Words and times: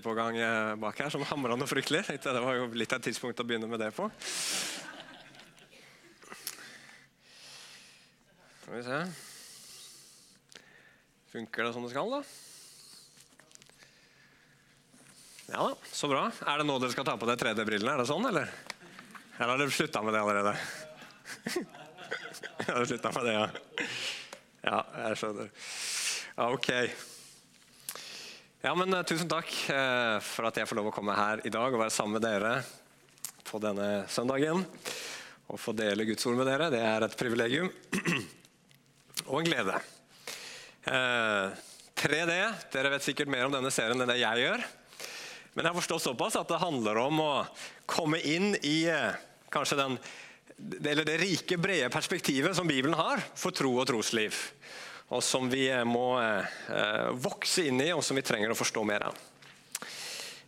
på 0.00 0.14
gang 0.16 0.38
eh, 0.40 0.74
bak 0.80 1.02
her 1.02 1.10
som 1.12 1.24
hamra 1.28 1.56
noe 1.58 1.68
fryktelig. 1.68 2.06
Det 2.22 2.32
var 2.40 2.56
jo 2.56 2.70
litt 2.72 2.92
av 2.94 3.02
et 3.02 3.10
tidspunkt 3.10 3.42
å 3.42 3.44
begynne 3.44 3.68
med 3.68 3.82
det 3.82 3.90
på. 3.92 4.08
Skal 8.62 8.78
vi 8.78 8.82
se 8.86 9.02
Funker 11.32 11.64
det 11.64 11.72
som 11.72 11.84
det 11.84 11.90
skal, 11.92 12.10
da? 12.12 12.22
Ja 15.52 15.68
da, 15.68 15.76
så 15.92 16.08
bra. 16.08 16.26
Er 16.48 16.60
det 16.60 16.66
nå 16.68 16.78
dere 16.80 16.92
skal 16.92 17.06
ta 17.08 17.16
på 17.20 17.28
dere 17.28 17.40
3D-brillene? 17.40 17.94
Er 17.94 18.02
det 18.02 18.08
sånn, 18.08 18.24
eller? 18.28 18.52
Eller 19.38 19.54
har 19.54 19.60
dere 19.60 19.74
slutta 19.74 20.02
med 20.04 20.16
det 20.16 20.20
allerede? 20.24 20.52
Har 22.62 22.76
dere 22.76 22.86
slutta 22.88 23.12
med 23.16 23.26
det, 23.26 23.32
ja? 23.36 23.46
Ja, 24.62 24.78
jeg 25.08 25.18
skjønner. 25.18 25.48
Ja, 26.36 26.46
ok. 26.52 26.70
Ja, 28.62 28.76
men 28.78 28.94
uh, 28.94 29.00
Tusen 29.02 29.26
takk 29.26 29.48
uh, 29.74 30.22
for 30.22 30.46
at 30.46 30.60
jeg 30.60 30.68
får 30.70 30.78
lov 30.78 30.92
å 30.92 30.94
komme 30.94 31.16
her 31.18 31.40
i 31.42 31.50
dag 31.50 31.74
og 31.74 31.80
være 31.80 31.90
sammen 31.90 32.14
med 32.14 32.22
dere 32.22 32.52
på 33.48 33.58
denne 33.58 34.04
søndagen. 34.06 34.62
Og 35.50 35.58
få 35.58 35.74
dele 35.74 36.06
Guds 36.06 36.28
ord 36.30 36.38
med 36.38 36.46
dere. 36.46 36.68
Det 36.70 36.78
er 36.78 37.02
et 37.02 37.16
privilegium 37.18 37.66
og 39.32 39.40
en 39.40 39.48
glede. 39.48 39.80
Uh, 40.86 41.50
3D. 41.98 42.38
Dere 42.76 42.94
vet 42.94 43.08
sikkert 43.08 43.34
mer 43.34 43.48
om 43.48 43.56
denne 43.56 43.74
serien 43.74 43.98
enn 43.98 44.14
det 44.14 44.20
jeg 44.22 44.46
gjør. 44.46 44.62
Men 45.56 45.64
jeg 45.64 45.70
har 45.72 45.80
forstått 45.80 46.06
såpass 46.06 46.38
at 46.38 46.54
det 46.54 46.62
handler 46.62 47.02
om 47.02 47.18
å 47.18 47.32
komme 47.90 48.22
inn 48.22 48.54
i 48.62 48.86
kanskje 49.50 49.80
den, 49.82 49.98
det 50.54 51.18
rike, 51.18 51.58
brede 51.58 51.90
perspektivet 51.90 52.54
som 52.54 52.70
Bibelen 52.70 52.94
har 52.94 53.26
for 53.34 53.50
tro 53.50 53.74
og 53.74 53.90
trosliv 53.90 54.38
og 55.12 55.20
som 55.24 55.50
vi 55.52 55.66
eh, 55.68 55.84
må 55.84 56.16
eh, 56.22 57.10
vokse 57.20 57.66
inn 57.68 57.80
i, 57.84 57.90
og 57.92 58.02
som 58.04 58.16
vi 58.16 58.24
trenger 58.24 58.52
å 58.52 58.58
forstå 58.58 58.84
mer 58.88 59.04
av. 59.10 59.18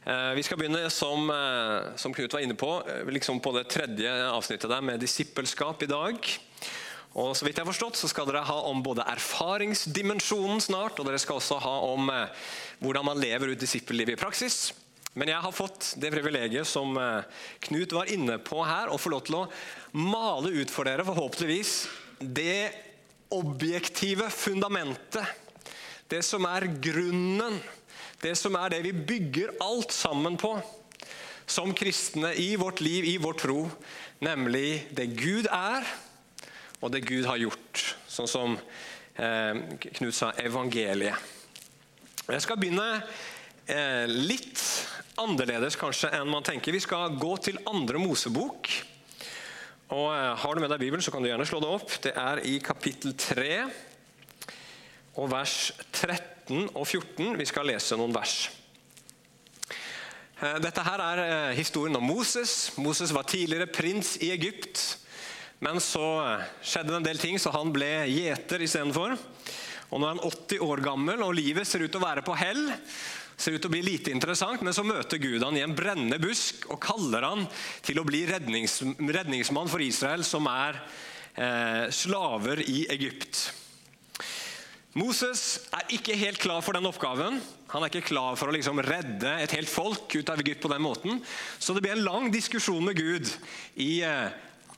Eh, 0.05 0.31
vi 0.39 0.45
skal 0.47 0.61
begynne, 0.61 0.87
som, 0.93 1.29
som 2.01 2.15
Knut 2.17 2.33
var 2.33 2.45
inne 2.45 2.57
på, 2.59 2.71
liksom 3.13 3.43
på 3.45 3.53
det 3.59 3.67
tredje 3.73 4.13
avsnittet 4.31 4.71
der 4.73 4.85
med 4.85 5.03
disippelskap 5.05 5.85
i 5.85 5.91
dag. 5.91 6.31
Og 7.15 7.37
så 7.37 7.47
vidt 7.47 7.61
jeg 7.61 7.63
har 7.63 7.71
forstått, 7.71 7.99
så 8.01 8.09
skal 8.11 8.27
dere 8.27 8.47
ha 8.49 8.57
om 8.71 8.81
både 8.83 9.05
erfaringsdimensjonen 9.13 10.65
snart, 10.65 10.99
og 10.99 11.07
dere 11.07 11.21
skal 11.23 11.39
også 11.39 11.61
ha 11.63 11.75
om 11.93 12.09
hvordan 12.83 13.07
man 13.07 13.21
lever 13.23 13.53
ut 13.53 13.61
disippellivet 13.61 14.17
i 14.17 14.19
praksis. 14.19 14.73
Men 15.15 15.31
jeg 15.31 15.45
har 15.45 15.55
fått 15.55 15.93
det 16.03 16.11
privilegiet 16.11 16.67
som 16.67 16.97
Knut 17.69 17.95
var 17.95 18.11
inne 18.11 18.41
på 18.43 18.65
her, 18.67 18.91
å 18.91 18.99
få 18.99 19.13
lov 19.15 19.23
til 19.29 19.39
å 19.39 19.45
male 19.95 20.51
ut 20.57 20.75
for 20.75 20.91
dere, 20.91 21.07
forhåpentligvis, 21.07 21.77
det 22.19 22.94
objektive 23.33 24.29
fundamentet. 24.31 25.27
Det 26.09 26.23
som 26.27 26.45
er 26.49 26.69
grunnen. 26.83 27.61
Det 28.21 28.35
som 28.39 28.57
er 28.57 28.73
det 28.73 28.83
vi 28.87 28.93
bygger 28.93 29.57
alt 29.65 29.93
sammen 29.93 30.37
på 30.41 30.57
som 31.47 31.75
kristne 31.77 32.33
i 32.35 32.57
vårt 32.57 32.81
liv, 32.81 33.05
i 33.05 33.19
vår 33.19 33.33
tro. 33.33 33.69
Nemlig 34.25 34.87
det 34.97 35.07
Gud 35.19 35.49
er, 35.53 35.85
og 36.81 36.93
det 36.93 37.05
Gud 37.05 37.27
har 37.29 37.41
gjort. 37.41 37.85
Sånn 38.09 38.31
som 38.31 38.57
eh, 38.57 39.61
Knut 39.99 40.17
sa, 40.17 40.33
evangeliet. 40.41 41.33
Jeg 42.25 42.41
skal 42.41 42.57
begynne 42.57 42.89
eh, 43.69 44.09
litt 44.09 44.63
annerledes 45.21 45.77
kanskje 45.77 46.11
enn 46.17 46.31
man 46.31 46.47
tenker. 46.47 46.73
Vi 46.73 46.83
skal 46.83 47.19
gå 47.21 47.37
til 47.45 47.61
andre 47.69 48.01
Mosebok. 48.01 48.71
Og 49.93 50.09
eh, 50.15 50.33
Har 50.41 50.55
du 50.55 50.63
med 50.63 50.71
deg 50.73 50.81
Bibelen, 50.81 51.05
så 51.05 51.13
kan 51.13 51.25
du 51.25 51.29
gjerne 51.29 51.45
slå 51.49 51.61
det 51.61 51.69
opp. 51.69 51.91
Det 52.07 52.15
er 52.17 52.41
i 52.49 52.57
kapittel 52.65 53.13
3 53.21 53.49
og 55.21 55.29
vers 55.31 55.73
13 55.93 56.71
og 56.73 56.87
14. 56.87 57.35
Vi 57.37 57.47
skal 57.47 57.69
lese 57.69 57.99
noen 58.01 58.15
vers. 58.15 58.49
Eh, 60.41 60.57
dette 60.65 60.85
her 60.87 61.05
er 61.05 61.23
eh, 61.25 61.57
historien 61.59 62.01
om 62.01 62.09
Moses. 62.09 62.73
Moses 62.81 63.13
var 63.15 63.29
tidligere 63.29 63.69
prins 63.69 64.17
i 64.25 64.33
Egypt. 64.33 64.81
Men 65.61 65.77
så 65.81 66.07
skjedde 66.65 66.91
det 66.91 66.99
en 67.03 67.11
del 67.11 67.21
ting, 67.21 67.37
så 67.41 67.53
han 67.55 67.71
ble 67.73 67.93
gjeter 68.09 68.65
istedenfor. 68.65 69.15
Og 69.93 70.01
nå 70.01 70.09
er 70.09 70.17
han 70.17 70.25
80 70.25 70.65
år 70.65 70.83
gammel, 70.85 71.23
og 71.23 71.37
livet 71.37 71.69
ser 71.69 71.85
ut 71.85 71.93
til 71.93 72.01
å 72.01 72.09
være 72.09 72.25
på 72.25 72.35
hell 72.41 72.67
ser 73.37 73.57
ut 73.57 73.63
til 73.63 73.71
å 73.71 73.75
bli 73.75 73.83
lite 73.85 74.13
interessant, 74.15 74.63
men 74.63 74.77
så 74.77 74.85
møter 74.87 75.21
Gud 75.23 75.43
han 75.43 75.57
i 75.59 75.65
en 75.65 75.75
brennende 75.77 76.21
busk 76.23 76.69
og 76.71 76.81
kaller 76.83 77.27
han 77.27 77.45
til 77.85 78.01
å 78.01 78.07
bli 78.07 78.25
rednings, 78.31 78.81
redningsmann 78.99 79.71
for 79.71 79.83
Israel, 79.85 80.25
som 80.27 80.49
er 80.51 80.79
eh, 81.35 81.91
slaver 81.95 82.63
i 82.65 82.85
Egypt. 82.95 83.49
Moses 84.95 85.65
er 85.75 85.91
ikke 85.97 86.15
helt 86.15 86.39
klar 86.39 86.63
for 86.63 86.77
den 86.77 86.87
oppgaven. 86.87 87.41
Han 87.73 87.83
er 87.83 87.91
ikke 87.91 88.13
klar 88.13 88.37
for 88.39 88.47
å 88.47 88.55
liksom 88.55 88.79
redde 88.87 89.33
et 89.43 89.55
helt 89.57 89.71
folk 89.71 90.07
ut 90.15 90.31
av 90.31 90.39
Egypt 90.39 90.63
på 90.63 90.71
den 90.71 90.85
måten. 90.85 91.19
Så 91.59 91.75
det 91.75 91.83
blir 91.83 91.97
en 91.97 92.07
lang 92.07 92.29
diskusjon 92.31 92.85
med 92.87 93.01
Gud 93.01 93.27
i 93.83 94.05
eh, 94.07 94.29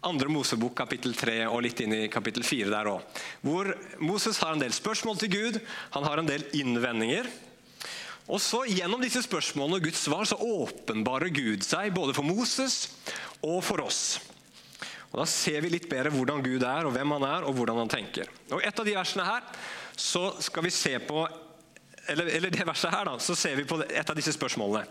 andre 0.09 0.31
Mosebok 0.33 0.73
kapittel 0.79 1.13
3 1.17 1.43
og 1.51 1.61
litt 1.67 1.83
inn 1.85 1.93
i 1.93 2.07
kapittel 2.13 2.47
4 2.47 2.73
der 2.73 2.89
òg. 2.95 3.21
Hvor 3.45 3.73
Moses 4.01 4.41
har 4.41 4.55
en 4.55 4.63
del 4.63 4.73
spørsmål 4.73 5.21
til 5.21 5.35
Gud, 5.35 5.61
han 5.93 6.09
har 6.09 6.23
en 6.23 6.31
del 6.31 6.47
innvendinger. 6.57 7.29
Og 8.27 8.41
så 8.43 8.65
Gjennom 8.67 9.03
disse 9.03 9.23
spørsmålene 9.23 9.79
og 9.79 9.87
Guds 9.87 10.03
svar 10.09 10.27
så 10.27 10.39
åpenbarer 10.43 11.31
Gud 11.35 11.63
seg 11.67 11.95
både 11.95 12.15
for 12.17 12.27
Moses 12.27 12.89
og 13.45 13.61
for 13.65 13.85
oss. 13.87 14.19
Og 15.13 15.21
Da 15.23 15.27
ser 15.31 15.63
vi 15.63 15.71
litt 15.73 15.89
bedre 15.89 16.11
hvordan 16.13 16.43
Gud 16.45 16.65
er, 16.67 16.87
og 16.87 16.93
hvem 16.97 17.15
han 17.17 17.27
er, 17.29 17.47
og 17.47 17.55
hvordan 17.57 17.79
han 17.85 17.93
tenker. 17.93 18.31
Og 18.51 18.63
Et 18.65 18.81
av 18.81 18.87
de 18.87 18.97
versene 18.97 19.27
her 19.27 19.47
så 19.97 20.29
skal 20.45 20.67
vi 20.67 20.75
se 20.75 20.99
på 21.01 21.27
eller, 22.09 22.29
eller 22.37 22.53
det 22.55 22.67
verset 22.67 22.93
her 22.95 23.09
da, 23.09 23.17
så 23.19 23.35
ser 23.35 23.57
vi 23.59 23.65
på 23.67 23.81
et 23.83 24.11
av 24.11 24.15
disse 24.15 24.31
spørsmålene 24.37 24.85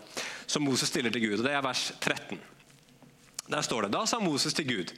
som 0.44 0.64
Moses 0.66 0.90
stiller 0.90 1.12
til 1.12 1.22
Gud. 1.22 1.38
og 1.38 1.46
Det 1.46 1.54
er 1.56 1.62
vers 1.64 1.84
13. 2.00 2.40
Der 3.46 3.62
står 3.64 3.86
det 3.86 3.92
Da 3.94 4.02
sa 4.04 4.18
Moses 4.20 4.52
til 4.52 4.66
Gud, 4.68 4.92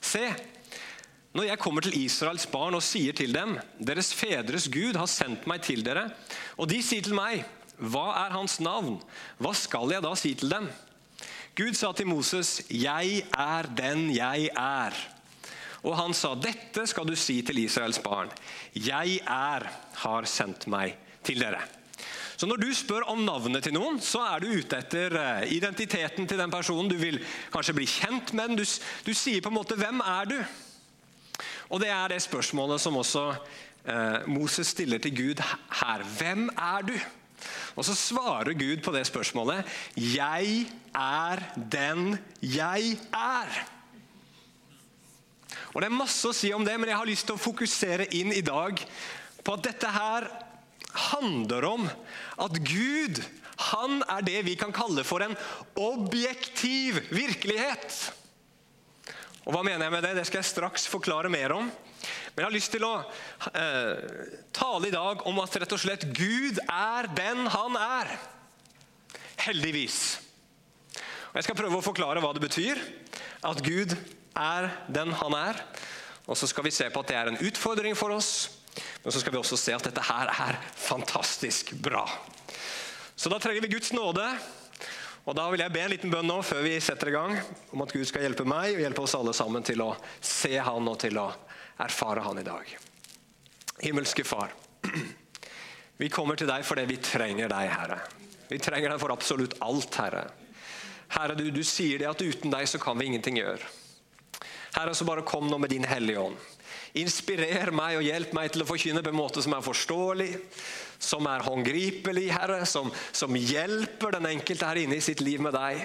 se, 0.00 0.22
når 1.36 1.50
jeg 1.50 1.60
kommer 1.60 1.84
til 1.84 1.98
Israels 1.98 2.46
barn 2.48 2.78
og 2.78 2.82
sier 2.82 3.12
til 3.12 3.34
dem, 3.34 3.58
deres 3.84 4.14
fedres 4.16 4.68
Gud 4.72 4.96
har 4.96 5.10
sendt 5.10 5.44
meg 5.50 5.60
til 5.66 5.84
dere, 5.84 6.08
og 6.56 6.70
de 6.70 6.80
sier 6.82 7.04
til 7.04 7.18
meg, 7.18 7.44
hva 7.78 8.08
er 8.26 8.34
hans 8.34 8.58
navn? 8.60 8.98
Hva 9.38 9.54
skal 9.54 9.94
jeg 9.94 10.02
da 10.02 10.14
si 10.18 10.34
til 10.38 10.50
dem? 10.50 10.68
Gud 11.58 11.74
sa 11.74 11.92
til 11.92 12.06
Moses, 12.06 12.62
'Jeg 12.70 13.24
er 13.34 13.62
den 13.62 14.14
jeg 14.14 14.50
er'. 14.54 14.94
Og 15.82 15.96
han 15.96 16.14
sa, 16.14 16.34
'Dette 16.34 16.86
skal 16.86 17.06
du 17.06 17.16
si 17.16 17.42
til 17.42 17.58
Israels 17.58 17.98
barn'. 17.98 18.30
'Jeg 18.74 19.20
er 19.26 19.66
har 19.94 20.24
sendt 20.24 20.66
meg 20.66 20.96
til 21.24 21.40
dere'. 21.42 21.66
Så 22.36 22.46
Når 22.46 22.56
du 22.56 22.74
spør 22.74 23.02
om 23.10 23.18
navnet 23.18 23.62
til 23.62 23.74
noen, 23.74 24.00
så 24.00 24.20
er 24.20 24.38
du 24.38 24.46
ute 24.46 24.78
etter 24.78 25.16
eh, 25.18 25.52
identiteten 25.52 26.26
til 26.26 26.38
den 26.38 26.50
personen. 26.50 26.90
Du 26.90 26.96
vil 26.96 27.18
kanskje 27.52 27.74
bli 27.74 27.86
kjent 27.86 28.32
med 28.32 28.48
den. 28.48 28.56
Du, 28.56 28.64
du 29.06 29.14
sier 29.14 29.40
på 29.40 29.48
en 29.48 29.54
måte 29.54 29.74
'Hvem 29.74 30.00
er 30.00 30.24
du?' 30.24 30.44
Og 31.70 31.80
Det 31.80 31.88
er 31.88 32.08
det 32.08 32.22
spørsmålet 32.22 32.80
som 32.80 32.96
også 32.96 33.34
eh, 33.84 34.26
Moses 34.26 34.66
stiller 34.66 34.98
til 34.98 35.16
Gud 35.16 35.42
her. 35.82 36.02
Hvem 36.18 36.48
er 36.48 36.82
du? 36.82 36.94
Og 37.78 37.86
så 37.86 37.94
svarer 37.96 38.58
Gud 38.58 38.82
på 38.82 38.92
det 38.94 39.06
spørsmålet. 39.06 39.66
'Jeg 39.96 40.66
er 40.94 41.42
den 41.56 42.18
jeg 42.42 42.98
er'. 43.12 43.58
Og 45.74 45.82
Det 45.82 45.86
er 45.86 45.94
masse 45.94 46.28
å 46.28 46.34
si 46.34 46.52
om 46.52 46.64
det, 46.64 46.78
men 46.80 46.88
jeg 46.88 46.98
har 46.98 47.06
lyst 47.06 47.26
til 47.26 47.36
å 47.36 47.42
fokusere 47.42 48.08
inn 48.14 48.32
i 48.32 48.40
dag 48.40 48.80
på 49.44 49.52
at 49.52 49.62
dette 49.62 49.86
her 49.86 50.28
handler 51.12 51.64
om 51.64 51.90
at 52.38 52.52
Gud 52.64 53.20
han 53.58 54.02
er 54.06 54.22
det 54.22 54.44
vi 54.46 54.54
kan 54.58 54.72
kalle 54.72 55.04
for 55.04 55.22
en 55.24 55.34
objektiv 55.74 57.00
virkelighet. 57.10 58.12
Og 59.46 59.54
Hva 59.54 59.62
mener 59.64 59.86
jeg 59.86 59.94
med 59.94 60.04
det? 60.04 60.14
Det 60.18 60.26
skal 60.28 60.42
jeg 60.42 60.50
straks 60.52 60.86
forklare 60.90 61.30
mer 61.32 61.54
om. 61.56 61.70
Men 62.34 62.42
jeg 62.42 62.46
har 62.46 62.54
lyst 62.54 62.72
til 62.74 62.84
å 62.86 62.92
eh, 63.50 64.28
tale 64.54 64.88
i 64.88 64.94
dag 64.94 65.24
om 65.28 65.40
at 65.42 65.58
rett 65.58 65.74
og 65.74 65.82
slett 65.82 66.06
Gud 66.14 66.60
er 66.64 67.08
den 67.16 67.46
han 67.50 67.78
er. 67.80 68.12
Heldigvis. 69.48 70.18
Og 71.30 71.40
Jeg 71.40 71.48
skal 71.48 71.58
prøve 71.58 71.80
å 71.80 71.84
forklare 71.84 72.22
hva 72.22 72.32
det 72.36 72.44
betyr 72.44 72.80
at 73.46 73.62
Gud 73.64 73.94
er 74.38 74.70
den 74.92 75.12
han 75.18 75.36
er. 75.38 75.60
Og 76.28 76.36
så 76.36 76.48
skal 76.50 76.66
vi 76.66 76.74
se 76.74 76.88
på 76.92 77.02
at 77.02 77.10
det 77.10 77.18
er 77.18 77.32
en 77.32 77.42
utfordring 77.48 77.96
for 77.98 78.14
oss. 78.14 78.58
Men 79.02 79.12
så 79.14 79.22
skal 79.22 79.34
vi 79.34 79.40
også 79.40 79.58
se 79.58 79.74
at 79.74 79.86
dette 79.88 80.04
her 80.04 80.30
er 80.30 80.58
fantastisk 80.78 81.72
bra. 81.82 82.04
Så 83.18 83.30
da 83.32 83.40
trenger 83.42 83.64
vi 83.64 83.74
Guds 83.74 83.90
nåde. 83.96 84.24
Og 85.28 85.34
Da 85.36 85.44
vil 85.52 85.60
jeg 85.60 85.72
be 85.74 85.80
en 85.84 85.90
liten 85.92 86.12
bønn 86.12 86.28
nå 86.30 86.38
før 86.46 86.62
vi 86.64 86.78
setter 86.80 87.10
i 87.10 87.12
gang, 87.12 87.34
om 87.76 87.82
at 87.84 87.92
Gud 87.92 88.06
skal 88.08 88.24
hjelpe 88.24 88.46
meg 88.48 88.78
og 88.78 88.80
hjelpe 88.80 89.02
oss 89.04 89.16
alle 89.18 89.34
sammen 89.36 89.64
til 89.66 89.82
å 89.84 89.90
se 90.24 90.54
Han 90.56 90.88
og 90.88 90.96
til 91.02 91.20
å 91.20 91.26
erfare 91.84 92.24
Han 92.24 92.40
i 92.40 92.46
dag. 92.46 92.70
Himmelske 93.84 94.24
Far. 94.24 94.54
Vi 96.00 96.08
kommer 96.08 96.38
til 96.38 96.48
deg 96.48 96.62
fordi 96.64 96.84
vi 96.86 96.96
trenger 97.02 97.50
deg, 97.50 97.72
Herre. 97.74 97.96
Vi 98.46 98.60
trenger 98.62 98.92
deg 98.92 99.00
for 99.02 99.10
absolutt 99.10 99.56
alt, 99.66 99.96
Herre. 99.98 100.20
Herre, 101.10 101.34
du, 101.34 101.48
du 101.50 101.64
sier 101.66 101.98
det 101.98 102.06
at 102.06 102.22
uten 102.22 102.54
deg 102.54 102.68
så 102.70 102.78
kan 102.78 102.94
vi 103.00 103.08
ingenting 103.10 103.40
gjøre. 103.40 103.66
Herre, 104.76 104.94
så 104.94 105.02
bare 105.08 105.26
kom 105.26 105.50
nå 105.50 105.58
med 105.58 105.74
din 105.74 105.88
Hellige 105.90 106.22
Ånd. 106.22 106.38
Inspirer 106.96 107.72
meg 107.74 107.98
og 107.98 108.06
hjelp 108.06 108.32
meg 108.36 108.52
til 108.52 108.64
å 108.64 108.68
forkynne 108.68 109.02
på 109.04 109.12
en 109.12 109.18
måte 109.18 109.42
som 109.44 109.54
er 109.56 109.64
forståelig, 109.64 110.30
som 110.98 111.28
er 111.30 111.44
håndgripelig, 111.46 112.28
Herre, 112.32 112.64
som, 112.66 112.90
som 113.12 113.36
hjelper 113.36 114.16
den 114.16 114.30
enkelte 114.32 114.70
her 114.70 114.80
inne 114.82 114.98
i 114.98 115.04
sitt 115.04 115.20
liv 115.20 115.42
med 115.44 115.54
deg. 115.56 115.84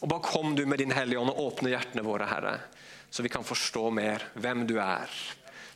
Og 0.00 0.08
bare 0.10 0.24
kom 0.24 0.56
du 0.58 0.64
med 0.66 0.82
din 0.82 0.94
Hellige 0.94 1.20
Ånd 1.20 1.34
og 1.34 1.42
åpne 1.46 1.74
hjertene 1.74 2.06
våre, 2.06 2.26
Herre, 2.30 2.56
så 3.10 3.22
vi 3.22 3.30
kan 3.32 3.46
forstå 3.46 3.90
mer 3.94 4.24
hvem 4.34 4.64
du 4.66 4.78
er. 4.82 5.10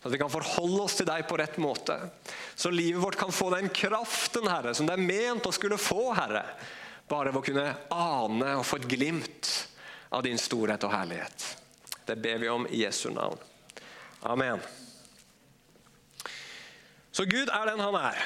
At 0.02 0.12
vi 0.12 0.18
kan 0.18 0.30
forholde 0.30 0.84
oss 0.86 0.96
til 1.00 1.08
deg 1.08 1.24
på 1.26 1.38
rett 1.40 1.56
måte. 1.58 1.96
Så 2.54 2.70
livet 2.70 3.02
vårt 3.02 3.18
kan 3.18 3.34
få 3.34 3.50
den 3.54 3.68
kraften, 3.74 4.46
Herre, 4.46 4.74
som 4.74 4.86
det 4.86 4.94
er 4.94 5.02
ment 5.02 5.48
å 5.48 5.54
skulle 5.54 5.78
få, 5.80 6.12
Herre. 6.14 6.44
Bare 7.10 7.32
ved 7.32 7.40
å 7.40 7.46
kunne 7.46 7.66
ane 7.94 8.52
og 8.58 8.66
få 8.66 8.78
et 8.80 8.88
glimt 8.90 9.50
av 10.14 10.22
din 10.26 10.38
storhet 10.38 10.86
og 10.86 10.94
herlighet. 10.94 11.46
Det 12.06 12.16
ber 12.22 12.38
vi 12.42 12.50
om 12.50 12.66
i 12.70 12.84
Jesu 12.84 13.10
navn. 13.10 13.38
Amen. 14.24 14.62
Så 17.12 17.24
Gud 17.24 17.48
er 17.48 17.70
den 17.70 17.80
han 17.80 17.96
er. 17.98 18.20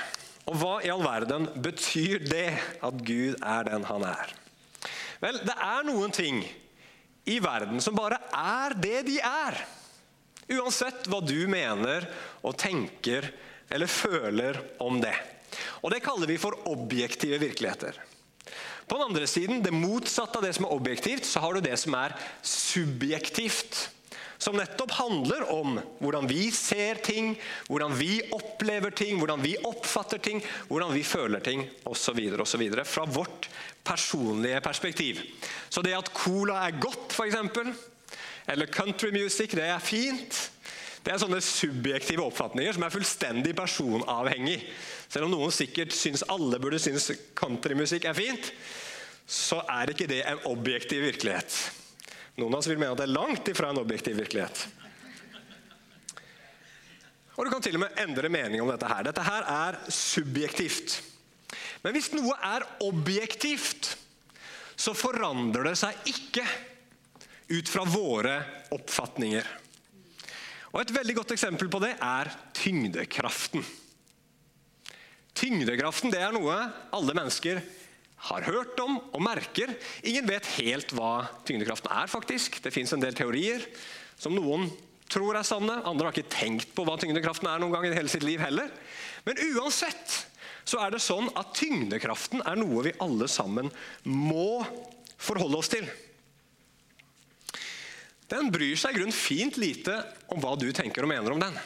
Og 0.50 0.56
hva 0.58 0.72
i 0.82 0.90
all 0.90 1.02
verden 1.04 1.46
betyr 1.62 2.24
det 2.26 2.48
at 2.82 3.02
Gud 3.06 3.36
er 3.38 3.68
den 3.68 3.84
han 3.86 4.06
er? 4.08 4.32
Vel, 5.20 5.38
det 5.44 5.54
er 5.54 5.86
noen 5.86 6.14
ting 6.14 6.40
i 7.28 7.36
verden 7.42 7.82
som 7.84 7.98
bare 7.98 8.18
er 8.34 8.74
det 8.80 9.04
de 9.06 9.18
er. 9.22 9.58
Uansett 10.50 11.06
hva 11.10 11.20
du 11.22 11.44
mener 11.50 12.08
og 12.42 12.56
tenker 12.58 13.28
eller 13.70 13.90
føler 13.90 14.58
om 14.82 14.98
det. 15.02 15.14
Og 15.84 15.92
Det 15.94 16.02
kaller 16.02 16.30
vi 16.30 16.40
for 16.40 16.56
objektive 16.70 17.38
virkeligheter. 17.38 17.94
På 18.90 18.98
den 18.98 19.06
andre 19.12 19.26
siden, 19.30 19.62
det 19.62 19.70
motsatte 19.70 20.40
av 20.40 20.44
det 20.44 20.56
som 20.56 20.66
er 20.66 20.74
objektivt, 20.74 21.26
så 21.26 21.42
har 21.44 21.54
du 21.54 21.62
det 21.62 21.76
som 21.78 21.94
er 21.94 22.16
subjektivt. 22.42 23.84
Som 24.40 24.56
nettopp 24.56 24.94
handler 24.96 25.44
om 25.52 25.74
hvordan 26.00 26.24
vi 26.30 26.46
ser 26.54 27.02
ting, 27.04 27.34
hvordan 27.68 27.92
vi 27.98 28.22
opplever 28.32 28.94
ting, 28.96 29.18
hvordan 29.20 29.42
vi 29.44 29.52
oppfatter 29.68 30.22
ting, 30.22 30.40
hvordan 30.70 30.94
vi 30.96 31.02
føler 31.04 31.44
ting 31.44 31.66
osv. 31.84 32.22
Fra 32.88 33.04
vårt 33.04 33.50
personlige 33.84 34.62
perspektiv. 34.64 35.20
Så 35.68 35.84
det 35.84 35.92
at 35.96 36.08
cola 36.16 36.62
er 36.64 36.80
godt, 36.80 37.12
f.eks., 37.12 37.36
eller 38.50 38.66
country 38.66 39.12
music, 39.12 39.52
det 39.54 39.68
er 39.68 39.84
fint. 39.84 40.38
Det 41.04 41.12
er 41.12 41.20
sånne 41.20 41.40
subjektive 41.44 42.24
oppfatninger 42.24 42.74
som 42.76 42.84
er 42.84 42.92
fullstendig 42.92 43.52
personavhengig. 43.56 44.58
Selv 45.08 45.28
om 45.28 45.34
noen 45.36 45.52
sikkert 45.54 45.94
syns 45.96 46.24
alle 46.28 46.60
burde 46.60 46.80
synes 46.82 47.10
countrymusikk 47.38 48.08
er 48.08 48.16
fint, 48.16 48.50
så 49.30 49.60
er 49.68 49.92
ikke 49.92 50.08
det 50.10 50.24
en 50.26 50.42
objektiv 50.50 51.04
virkelighet. 51.06 51.60
Noen 52.40 52.56
av 52.56 52.62
oss 52.62 52.70
vil 52.70 52.78
mene 52.80 52.94
at 52.94 53.00
det 53.02 53.04
er 53.04 53.12
langt 53.12 53.48
ifra 53.52 53.68
en 53.70 53.82
objektiv 53.82 54.16
virkelighet. 54.16 54.62
Og 57.36 57.46
Du 57.46 57.50
kan 57.52 57.62
til 57.64 57.76
og 57.76 57.84
med 57.84 58.00
endre 58.00 58.28
mening 58.32 58.60
om 58.60 58.68
dette. 58.68 58.88
her. 58.88 59.04
Dette 59.04 59.22
her 59.24 59.44
er 59.48 59.78
subjektivt. 59.88 61.00
Men 61.82 61.94
hvis 61.96 62.12
noe 62.12 62.36
er 62.44 62.66
objektivt, 62.84 63.96
så 64.76 64.92
forandrer 64.96 65.70
det 65.70 65.76
seg 65.76 65.96
ikke 66.12 66.44
ut 67.50 67.68
fra 67.68 67.84
våre 67.84 68.36
oppfatninger. 68.72 69.46
Og 70.72 70.80
Et 70.80 70.94
veldig 70.94 71.14
godt 71.16 71.32
eksempel 71.34 71.68
på 71.68 71.80
det 71.82 71.96
er 72.00 72.30
tyngdekraften. 72.54 73.64
Tyngdekraften 75.34 76.12
det 76.12 76.20
er 76.20 76.32
noe 76.32 76.56
alle 76.92 77.16
mennesker 77.16 77.60
har 78.28 78.44
hørt 78.44 78.80
om 78.82 78.98
og 79.00 79.22
merker. 79.24 79.72
Ingen 80.04 80.28
vet 80.28 80.48
helt 80.58 80.92
hva 80.96 81.28
tyngdekraften 81.48 81.92
er. 81.92 82.10
faktisk. 82.10 82.60
Det 82.62 82.72
fins 82.74 82.92
en 82.92 83.02
del 83.02 83.16
teorier 83.16 83.64
som 84.20 84.34
noen 84.36 84.68
tror 85.10 85.38
er 85.38 85.46
sanne. 85.46 85.80
Andre 85.88 86.08
har 86.10 86.16
ikke 86.16 86.36
tenkt 86.36 86.74
på 86.76 86.84
hva 86.84 86.98
tyngdekraften 87.00 87.48
er 87.48 87.62
noen 87.62 87.72
gang 87.72 87.88
i 87.88 87.94
hele 87.96 88.12
sitt 88.12 88.26
liv 88.26 88.42
heller. 88.42 88.68
Men 89.24 89.40
uansett 89.54 90.20
så 90.68 90.84
er 90.84 90.92
det 90.92 91.02
sånn 91.02 91.32
at 91.34 91.56
tyngdekraften 91.56 92.44
er 92.46 92.60
noe 92.60 92.84
vi 92.86 92.98
alle 93.02 93.26
sammen 93.28 93.72
må 94.04 94.60
forholde 95.20 95.58
oss 95.60 95.72
til 95.72 95.88
den 98.30 98.50
bryr 98.54 98.78
seg 98.78 98.94
i 98.94 99.00
grunnen 99.00 99.16
fint 99.16 99.58
lite 99.60 99.96
om 100.30 100.40
hva 100.42 100.54
du 100.58 100.68
tenker 100.74 101.04
og 101.04 101.10
mener 101.10 101.34
om 101.34 101.42
den. 101.42 101.56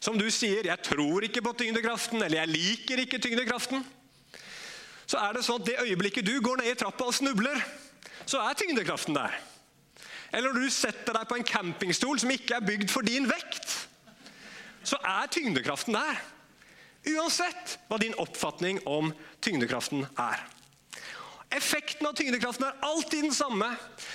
Som 0.00 0.18
du 0.18 0.26
sier 0.30 0.64
'jeg 0.64 0.82
tror 0.82 1.22
ikke 1.24 1.42
på 1.42 1.52
tyngdekraften', 1.52 2.22
eller 2.22 2.40
'jeg 2.40 2.48
liker 2.48 2.98
ikke 2.98 3.20
tyngdekraften', 3.20 3.84
så 5.10 5.18
er 5.18 5.34
det 5.34 5.42
sånn 5.42 5.58
at 5.58 5.66
det 5.66 5.80
øyeblikket 5.82 6.26
du 6.26 6.36
går 6.44 6.60
ned 6.60 6.70
i 6.70 6.78
trappa 6.78 7.08
og 7.10 7.16
snubler, 7.16 7.58
så 8.28 8.42
er 8.44 8.58
tyngdekraften 8.58 9.16
der. 9.16 9.34
Eller 10.30 10.52
når 10.52 10.68
du 10.68 10.70
setter 10.70 11.16
deg 11.16 11.26
på 11.26 11.38
en 11.40 11.46
campingstol 11.46 12.20
som 12.22 12.30
ikke 12.30 12.60
er 12.60 12.66
bygd 12.66 12.92
for 12.92 13.06
din 13.06 13.26
vekt, 13.26 13.72
så 14.86 15.00
er 15.02 15.26
tyngdekraften 15.34 15.98
der. 15.98 16.20
Uansett 17.10 17.78
hva 17.88 17.98
din 17.98 18.14
oppfatning 18.22 18.78
om 18.86 19.10
tyngdekraften 19.42 20.04
er. 20.20 20.44
Effekten 21.50 22.06
av 22.06 22.14
tyngdekraften 22.14 22.68
er 22.68 22.82
alltid 22.86 23.26
den 23.26 23.34
samme. 23.34 23.72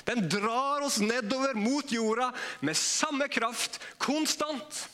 Den 0.07 0.29
drar 0.31 0.85
oss 0.85 1.01
nedover 1.03 1.57
mot 1.59 1.91
jorda 1.91 2.29
med 2.63 2.79
samme 2.79 3.27
kraft 3.27 3.81
konstant. 3.99 4.85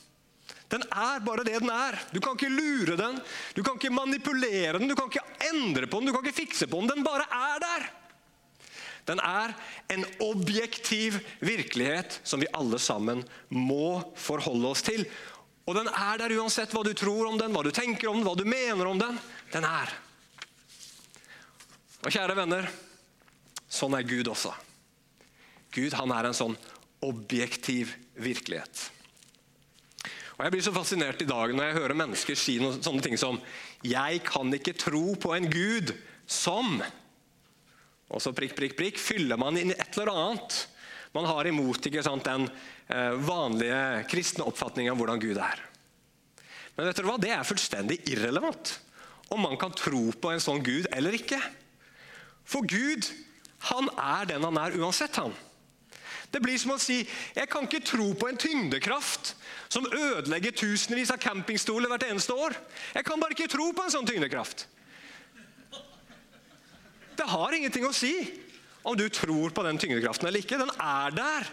Den 0.72 0.84
er 0.88 1.24
bare 1.26 1.44
det 1.48 1.60
den 1.60 1.72
er. 1.74 1.98
Du 2.14 2.22
kan 2.24 2.38
ikke 2.38 2.52
lure 2.52 2.96
den, 3.00 3.18
du 3.56 3.64
kan 3.64 3.76
ikke 3.76 3.92
manipulere 3.94 4.80
den, 4.80 4.88
du 4.88 4.96
kan 4.96 5.12
ikke 5.12 5.50
endre 5.52 5.88
på 5.88 6.00
den, 6.00 6.10
du 6.10 6.16
kan 6.16 6.24
ikke 6.26 6.42
fikse 6.46 6.68
på 6.72 6.80
den. 6.80 6.94
Den 6.94 7.08
bare 7.08 7.28
er 7.28 7.60
der. 7.64 7.90
Den 9.10 9.20
er 9.26 9.54
en 9.92 10.06
objektiv 10.24 11.18
virkelighet 11.42 12.20
som 12.24 12.40
vi 12.40 12.50
alle 12.54 12.80
sammen 12.80 13.24
må 13.50 14.00
forholde 14.16 14.72
oss 14.72 14.86
til. 14.86 15.04
Og 15.68 15.76
den 15.78 15.90
er 15.92 16.22
der 16.22 16.36
uansett 16.38 16.74
hva 16.74 16.86
du 16.86 16.94
tror 16.98 17.28
om 17.30 17.38
den, 17.42 17.52
hva 17.54 17.66
du 17.66 17.72
tenker 17.76 18.10
om 18.10 18.20
den, 18.20 18.28
hva 18.28 18.38
du 18.38 18.48
mener 18.48 18.88
om 18.88 19.02
den. 19.02 19.20
Den 19.52 19.68
er. 19.68 19.92
Og 22.02 22.14
kjære 22.14 22.38
venner, 22.38 22.70
sånn 23.70 23.98
er 23.98 24.08
Gud 24.08 24.32
også. 24.32 24.54
Gud 25.72 25.94
han 25.96 26.14
er 26.16 26.30
en 26.30 26.38
sånn 26.38 26.58
objektiv 27.06 27.94
virkelighet. 28.20 28.90
Og 30.42 30.48
Jeg 30.48 30.54
blir 30.56 30.64
så 30.66 30.72
fascinert 30.74 31.20
i 31.22 31.26
dag 31.30 31.52
når 31.54 31.68
jeg 31.68 31.76
hører 31.76 31.98
mennesker 32.00 32.38
si 32.40 32.56
noen 32.58 32.80
sånne 32.82 33.04
ting 33.06 33.14
som 33.14 33.36
'Jeg 33.86 34.24
kan 34.26 34.50
ikke 34.50 34.74
tro 34.74 35.14
på 35.14 35.36
en 35.38 35.46
Gud 35.46 35.94
som' 36.26 36.82
Og 38.10 38.20
så 38.20 38.34
prikk, 38.34 38.56
prikk, 38.58 38.74
prikk, 38.76 38.98
fyller 38.98 39.38
man 39.38 39.56
inn 39.56 39.70
et 39.72 39.98
eller 39.98 40.10
annet. 40.12 40.68
Man 41.14 41.26
har 41.26 41.46
imot 41.46 41.86
ikke 41.86 42.04
sant, 42.04 42.26
den 42.26 42.50
eh, 42.90 43.14
vanlige 43.22 44.10
kristne 44.10 44.44
oppfatningen 44.44 44.92
av 44.92 44.98
hvordan 44.98 45.22
Gud 45.22 45.38
er. 45.38 45.62
Men 46.76 46.88
vet 46.88 46.96
dere 46.98 47.06
hva? 47.06 47.20
det 47.22 47.32
er 47.32 47.46
fullstendig 47.46 48.00
irrelevant 48.10 48.80
om 49.30 49.46
man 49.46 49.58
kan 49.58 49.72
tro 49.72 50.12
på 50.12 50.32
en 50.32 50.42
sånn 50.42 50.64
Gud 50.64 50.90
eller 50.92 51.14
ikke. 51.14 51.40
For 52.44 52.66
Gud, 52.66 53.06
han 53.70 53.94
er 53.94 54.26
den 54.26 54.44
han 54.44 54.58
er 54.58 54.76
uansett, 54.76 55.16
han. 55.16 55.38
Det 56.32 56.42
blir 56.42 56.58
som 56.58 56.74
å 56.74 56.82
si 56.82 57.06
jeg 57.36 57.48
kan 57.48 57.70
ikke 57.70 57.86
tro 57.86 58.10
på 58.18 58.28
en 58.28 58.42
tyngdekraft 58.42 59.36
som 59.72 59.88
ødelegger 59.88 60.52
tusenvis 60.52 61.14
av 61.14 61.22
campingstoler 61.24 61.92
hvert 61.92 62.10
eneste 62.10 62.36
år. 62.36 62.58
Jeg 62.98 63.08
kan 63.08 63.22
bare 63.22 63.36
ikke 63.38 63.52
tro 63.52 63.70
på 63.72 63.86
en 63.86 63.94
sånn 63.94 64.08
tyngdekraft. 64.10 64.66
Det 67.16 67.28
har 67.30 67.56
ingenting 67.56 67.86
å 67.88 67.94
si 67.96 68.14
om 68.84 68.98
du 68.98 69.06
tror 69.14 69.54
på 69.56 69.64
den 69.64 69.80
tyngdekraften 69.80 70.28
eller 70.28 70.44
ikke. 70.44 70.60
Den 70.60 70.74
er 70.76 71.16
der. 71.16 71.48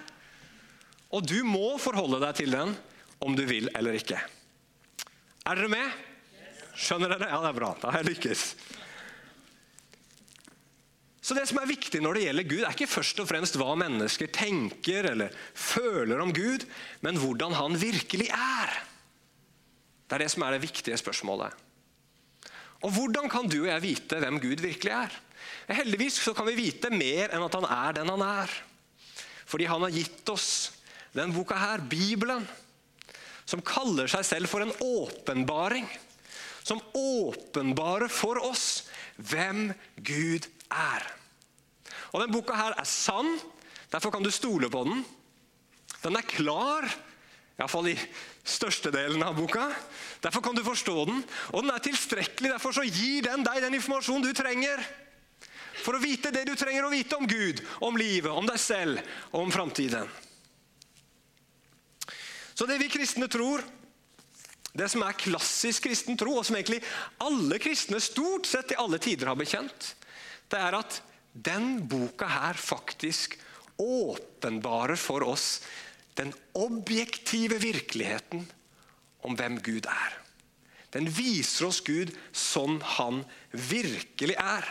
Og 1.15 1.25
du 1.29 1.39
må 1.47 1.77
forholde 1.81 2.21
deg 2.25 2.41
til 2.41 2.57
den 2.57 2.75
om 3.23 3.37
du 3.39 3.45
vil 3.47 3.71
eller 3.79 3.97
ikke. 3.99 4.19
Er 5.49 5.61
dere 5.61 5.71
med? 5.73 6.05
Skjønner 6.79 7.15
dere? 7.15 7.31
Ja, 7.31 7.39
det 7.45 7.53
er 7.53 7.59
bra. 7.59 7.71
Da 7.81 7.93
har 7.93 8.03
jeg 8.03 8.17
lykkes. 8.17 8.45
Så 11.28 11.37
Det 11.37 11.44
som 11.50 11.58
er 11.61 11.68
viktig 11.68 12.00
når 12.00 12.16
det 12.16 12.20
gjelder 12.25 12.44
Gud, 12.49 12.61
er 12.64 12.73
ikke 12.73 12.88
først 12.88 13.18
og 13.20 13.26
fremst 13.28 13.56
hva 13.61 13.75
mennesker 13.76 14.30
tenker 14.32 15.11
eller 15.11 15.35
føler 15.52 16.23
om 16.25 16.30
Gud, 16.32 16.62
men 17.04 17.18
hvordan 17.20 17.52
han 17.52 17.76
virkelig 17.76 18.30
er. 18.32 18.73
Det 20.08 20.16
er 20.16 20.25
det 20.25 20.30
som 20.32 20.47
er 20.47 20.56
det 20.56 20.62
viktige 20.62 20.97
spørsmålet. 20.97 21.52
Og 22.80 22.94
Hvordan 22.94 23.28
kan 23.28 23.50
du 23.50 23.58
og 23.58 23.68
jeg 23.68 23.85
vite 23.85 24.23
hvem 24.23 24.38
Gud 24.40 24.62
virkelig 24.64 24.94
er? 24.94 25.18
Heldigvis 25.68 26.16
så 26.25 26.32
kan 26.32 26.49
vi 26.49 26.56
vite 26.62 26.88
mer 26.94 27.35
enn 27.37 27.44
at 27.44 27.58
han 27.58 27.68
er 27.68 27.99
den 27.99 28.14
han 28.14 28.25
er. 28.25 28.56
Fordi 29.44 29.68
han 29.68 29.85
har 29.85 29.92
gitt 29.92 30.32
oss 30.32 30.49
den 31.12 31.37
boka 31.37 31.61
her, 31.61 31.85
Bibelen, 31.85 32.49
som 33.44 33.61
kaller 33.61 34.08
seg 34.08 34.25
selv 34.25 34.49
for 34.49 34.64
en 34.64 34.73
åpenbaring. 34.80 35.85
Som 36.64 36.80
åpenbarer 36.97 38.08
for 38.08 38.40
oss 38.49 38.88
hvem 39.20 39.75
Gud 40.00 40.49
er. 40.73 41.18
Og 42.12 42.23
Denne 42.23 42.33
boka 42.33 42.57
her 42.57 42.77
er 42.79 42.88
sann, 42.88 43.37
derfor 43.93 44.15
kan 44.15 44.25
du 44.25 44.31
stole 44.33 44.71
på 44.73 44.85
den. 44.88 45.05
Den 46.03 46.17
er 46.17 46.29
klar, 46.29 46.87
iallfall 47.59 47.91
i 47.91 47.97
størstedelen 48.49 49.25
av 49.27 49.37
boka. 49.38 49.67
Derfor 50.23 50.45
kan 50.45 50.57
du 50.57 50.62
forstå 50.65 50.97
den. 51.09 51.21
Og 51.53 51.65
den 51.65 51.75
er 51.75 51.83
tilstrekkelig, 51.85 52.55
derfor 52.55 52.87
gir 52.87 53.27
den 53.27 53.45
deg 53.47 53.61
den 53.65 53.77
informasjonen 53.79 54.29
du 54.29 54.33
trenger. 54.37 54.83
For 55.83 55.95
å 55.95 56.03
vite 56.03 56.33
det 56.35 56.45
du 56.49 56.55
trenger 56.59 56.87
å 56.87 56.93
vite 56.93 57.19
om 57.19 57.27
Gud, 57.29 57.61
om 57.85 57.99
livet, 57.99 58.33
om 58.33 58.47
deg 58.47 58.59
selv 58.61 59.03
og 59.31 59.45
om 59.45 59.53
framtiden. 59.55 60.09
Så 62.59 62.67
det 62.67 62.81
vi 62.83 62.91
kristne 62.91 63.29
tror, 63.31 63.62
det 64.79 64.88
som 64.91 65.03
er 65.07 65.19
klassisk 65.19 65.87
kristen 65.87 66.19
tro, 66.19 66.37
og 66.38 66.47
som 66.47 66.57
egentlig 66.59 66.81
alle 67.23 67.59
kristne 67.62 68.00
stort 68.03 68.47
sett 68.50 68.75
i 68.75 68.79
alle 68.79 68.99
tider 69.03 69.31
har 69.31 69.38
bekjent, 69.38 69.93
det 70.50 70.59
er 70.59 70.79
at 70.79 70.99
den 71.32 71.87
boka 71.88 72.26
her 72.28 72.58
faktisk 72.58 73.38
åpenbarer 73.78 74.99
for 74.99 75.26
oss 75.26 75.61
den 76.18 76.32
objektive 76.58 77.61
virkeligheten 77.62 78.47
om 79.23 79.37
hvem 79.38 79.61
Gud 79.62 79.87
er. 79.87 80.16
Den 80.94 81.06
viser 81.12 81.68
oss 81.68 81.80
Gud 81.85 82.11
sånn 82.32 82.80
han 82.97 83.23
virkelig 83.52 84.35
er. 84.40 84.66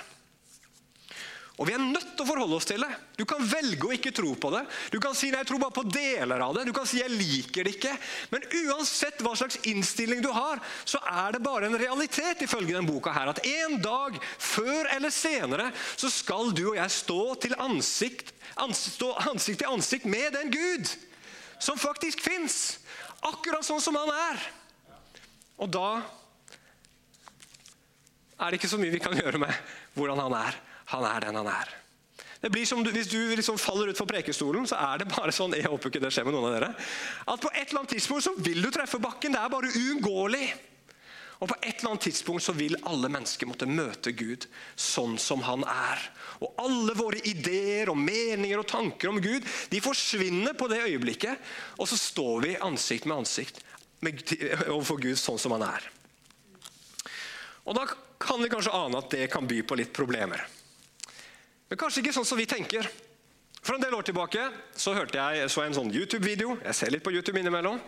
Og 1.58 1.66
Vi 1.66 1.74
er 1.74 1.82
nødt 1.82 2.12
til 2.14 2.22
å 2.22 2.28
forholde 2.30 2.58
oss 2.60 2.68
til 2.70 2.84
det. 2.86 2.90
Du 3.18 3.24
kan 3.26 3.42
velge 3.42 3.88
å 3.88 3.94
ikke 3.96 4.12
tro 4.14 4.36
på 4.38 4.52
det. 4.54 4.60
Du 4.94 5.00
kan 5.02 5.16
si 5.18 5.32
nei, 5.32 5.40
jeg 5.42 5.50
tror 5.50 5.62
bare 5.64 5.74
på 5.74 5.88
deler 5.90 6.44
av 6.46 6.54
det. 6.54 6.68
Du 6.68 6.74
kan 6.76 6.86
si 6.86 7.00
jeg 7.00 7.10
liker 7.10 7.66
det 7.66 7.74
ikke. 7.80 7.96
Men 8.30 8.46
uansett 8.60 9.24
hva 9.26 9.34
slags 9.40 9.58
innstilling 9.66 10.22
du 10.22 10.30
har, 10.36 10.62
så 10.86 11.02
er 11.02 11.34
det 11.34 11.42
bare 11.46 11.66
en 11.66 11.80
realitet 11.82 12.44
ifølge 12.46 12.76
denne 12.76 12.86
boka 12.86 13.14
her, 13.16 13.32
at 13.32 13.42
en 13.42 13.80
dag, 13.82 14.20
før 14.38 14.92
eller 14.94 15.14
senere, 15.14 15.72
så 15.98 16.12
skal 16.14 16.54
du 16.54 16.68
og 16.68 16.78
jeg 16.78 16.94
stå 16.94 17.22
til 17.48 17.58
ansikt, 17.66 18.30
ansikt, 18.62 19.02
ansikt 19.26 19.64
til 19.64 19.74
ansikt 19.74 20.08
med 20.14 20.38
den 20.38 20.54
Gud 20.54 20.94
som 21.58 21.82
faktisk 21.82 22.22
fins. 22.22 22.78
Akkurat 23.26 23.66
sånn 23.66 23.82
som 23.82 23.98
han 23.98 24.14
er. 24.14 24.46
Og 25.58 25.74
da 25.74 25.90
er 28.38 28.54
det 28.54 28.62
ikke 28.62 28.70
så 28.70 28.78
mye 28.78 28.94
vi 28.94 29.02
kan 29.02 29.18
gjøre 29.18 29.42
med 29.42 29.74
hvordan 29.98 30.22
han 30.28 30.40
er. 30.44 30.64
Han 30.94 31.06
er 31.08 31.28
den 31.28 31.40
han 31.40 31.52
er. 31.52 31.74
Det 32.42 32.52
blir 32.54 32.66
som 32.70 32.84
du, 32.84 32.92
Hvis 32.94 33.10
du 33.10 33.20
liksom 33.36 33.58
faller 33.58 33.90
ut 33.92 33.98
fra 33.98 34.08
prekestolen, 34.08 34.68
så 34.70 34.78
er 34.94 35.02
det 35.02 35.10
bare 35.12 35.34
sånn 35.36 35.56
jeg 35.58 35.68
håper 35.68 35.92
ikke 35.92 36.04
det 36.04 36.14
skjer 36.14 36.28
med 36.28 36.38
noen 36.38 36.50
av 36.52 36.56
dere, 36.58 36.72
at 37.26 37.44
på 37.44 37.52
et 37.52 37.66
eller 37.66 37.82
annet 37.82 37.96
tidspunkt 37.98 38.28
så 38.28 38.34
vil 38.38 38.62
du 38.62 38.70
treffe 38.72 39.02
bakken. 39.02 39.34
Det 39.34 39.42
er 39.42 39.54
bare 39.54 39.74
uunngåelig. 39.74 40.48
Og 41.38 41.52
På 41.52 41.58
et 41.62 41.76
eller 41.80 41.92
annet 41.92 42.06
tidspunkt 42.08 42.44
så 42.44 42.54
vil 42.58 42.78
alle 42.90 43.10
mennesker 43.14 43.50
måtte 43.50 43.68
møte 43.70 44.14
Gud 44.18 44.48
sånn 44.74 45.20
som 45.22 45.44
han 45.46 45.66
er. 45.70 46.02
Og 46.42 46.56
Alle 46.64 46.96
våre 46.98 47.22
ideer 47.30 47.92
og 47.92 48.00
meninger 48.02 48.58
og 48.58 48.70
tanker 48.70 49.12
om 49.12 49.20
Gud 49.22 49.46
de 49.70 49.82
forsvinner 49.84 50.58
på 50.58 50.70
det 50.72 50.82
øyeblikket. 50.88 51.38
Og 51.78 51.90
så 51.90 52.00
står 52.00 52.42
vi 52.46 52.56
ansikt 52.58 53.06
med 53.06 53.22
ansikt 53.22 53.62
overfor 54.02 55.02
Gud 55.02 55.18
sånn 55.22 55.38
som 55.42 55.54
han 55.58 55.68
er. 55.68 55.86
Og 57.70 57.78
Da 57.78 57.86
kan 58.18 58.42
vi 58.42 58.50
kanskje 58.50 58.74
ane 58.74 58.98
at 58.98 59.12
det 59.14 59.30
kan 59.30 59.46
by 59.46 59.62
på 59.62 59.78
litt 59.78 59.94
problemer. 59.94 60.42
Men 61.68 61.80
kanskje 61.80 62.04
ikke 62.04 62.16
sånn 62.16 62.28
som 62.28 62.40
vi 62.40 62.48
tenker. 62.50 62.88
For 63.68 63.76
en 63.76 63.84
del 63.84 63.96
år 63.98 64.06
tilbake 64.08 64.46
så 64.80 64.94
hørte 64.96 65.20
jeg 65.20 65.50
så 65.52 65.66
en 65.66 65.76
sånn 65.76 65.92
YouTube-video 65.92 66.56
jeg 66.62 66.78
ser 66.78 66.94
litt 66.94 67.04
på 67.04 67.12
YouTube 67.12 67.42
innimellom, 67.42 67.82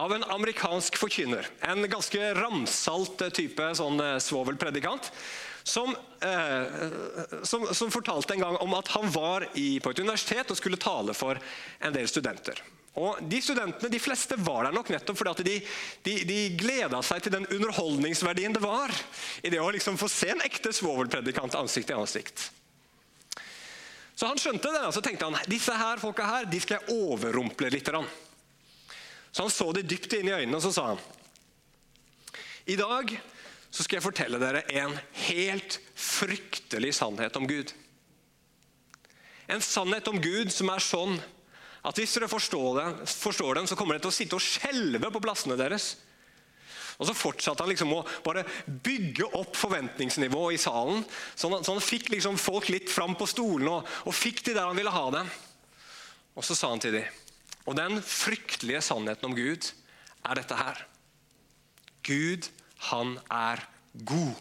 av 0.00 0.14
en 0.14 0.24
amerikansk 0.36 0.96
forkynner. 0.96 1.48
En 1.66 1.84
ganske 1.90 2.32
ramsalt 2.38 3.26
type 3.36 3.66
sånn 3.76 4.00
eh, 4.00 4.16
svovelpredikant. 4.22 5.10
Som, 5.60 5.92
eh, 6.24 7.42
som, 7.44 7.66
som, 7.76 7.90
fortalte 7.92 8.32
en 8.32 8.40
gang 8.46 8.56
om 8.64 8.72
at 8.78 8.88
han 8.94 9.10
var 9.12 9.44
i, 9.60 9.74
på 9.82 9.92
et 9.92 10.00
universitet 10.00 10.48
og 10.48 10.56
skulle 10.56 10.80
tale 10.80 11.12
for 11.14 11.36
en 11.84 11.92
del 11.92 12.08
studenter. 12.08 12.62
Og 12.98 13.20
De 13.20 13.42
studentene, 13.44 13.90
de 13.92 14.00
fleste 14.02 14.38
var 14.40 14.64
der 14.66 14.74
nok 14.74 14.88
nettopp 14.90 15.20
fordi 15.20 15.34
at 15.34 15.42
de, 15.46 15.58
de, 16.08 16.14
de 16.26 16.38
gleda 16.58 17.02
seg 17.06 17.22
til 17.22 17.36
den 17.36 17.46
underholdningsverdien 17.52 18.56
det 18.56 18.64
var 18.64 18.94
i 19.44 19.52
det 19.52 19.60
å 19.60 19.68
liksom 19.76 20.00
få 20.00 20.08
se 20.10 20.32
en 20.32 20.42
ekte 20.48 20.72
svovelpredikant 20.74 21.60
ansikt 21.60 21.92
til 21.92 22.00
ansikt. 22.00 22.48
Så 24.20 24.28
han 24.28 24.36
skjønte 24.36 24.68
det, 24.68 24.82
og 24.84 24.92
så 24.92 25.00
tenkte 25.00 25.30
han 25.30 25.48
disse 25.48 25.72
her 25.72 26.00
folka 26.02 26.26
her, 26.28 26.44
de 26.44 26.58
skal 26.60 26.76
jeg 26.76 26.92
overrumple 26.92 27.70
litt. 27.72 27.88
Så 27.88 29.46
han 29.46 29.52
så 29.54 29.70
de 29.72 29.84
dypt 29.88 30.12
inn 30.18 30.28
i 30.28 30.34
øynene 30.34 30.58
og 30.58 30.64
så 30.66 30.72
sa 30.76 30.90
han, 30.90 31.00
i 32.68 32.76
dag 32.76 33.14
så 33.72 33.86
skal 33.86 33.96
jeg 33.96 34.04
fortelle 34.04 34.40
dere 34.42 34.60
en 34.76 34.92
helt 35.30 35.78
fryktelig 35.96 36.92
sannhet 36.98 37.38
om 37.40 37.48
Gud. 37.48 37.72
En 39.48 39.64
sannhet 39.64 40.12
om 40.12 40.20
Gud 40.20 40.52
som 40.52 40.68
er 40.74 40.84
sånn 40.84 41.16
at 41.80 41.96
hvis 41.96 42.12
dere 42.18 42.28
forstår 42.28 42.76
den, 42.76 43.00
forstår 43.08 43.56
den 43.56 43.70
så 43.70 43.78
kommer 43.78 43.96
dere 43.96 44.04
til 44.04 44.12
å 44.12 44.18
sitte 44.18 44.36
og 44.36 44.44
skjelve 44.44 45.08
på 45.14 45.24
plassene 45.24 45.56
deres. 45.56 45.94
Og 47.00 47.08
Så 47.08 47.16
fortsatte 47.16 47.64
han 47.64 47.72
liksom 47.72 47.94
å 47.96 48.02
bare 48.24 48.44
bygge 48.66 49.30
opp 49.38 49.56
forventningsnivået 49.56 50.58
i 50.58 50.60
salen. 50.60 51.00
Så 51.34 51.48
han, 51.48 51.64
så 51.64 51.72
han 51.72 51.84
fikk 51.84 52.10
liksom 52.12 52.36
folk 52.40 52.68
litt 52.68 52.92
fram 52.92 53.16
på 53.16 53.28
stolene 53.30 53.78
og, 53.78 53.88
og 54.04 54.16
fikk 54.16 54.44
de 54.44 54.52
der 54.52 54.68
han 54.68 54.76
ville 54.76 54.92
ha 54.92 55.06
dem. 55.14 55.30
Og 56.36 56.44
så 56.44 56.56
sa 56.56 56.70
han 56.70 56.82
til 56.82 56.94
dem 56.94 57.08
Og 57.66 57.74
den 57.76 57.98
fryktelige 58.04 58.82
sannheten 58.84 59.30
om 59.30 59.36
Gud 59.36 59.72
er 60.28 60.36
dette 60.36 60.56
her. 60.56 60.84
Gud, 62.04 62.48
han 62.90 63.16
er 63.32 63.64
god. 64.04 64.36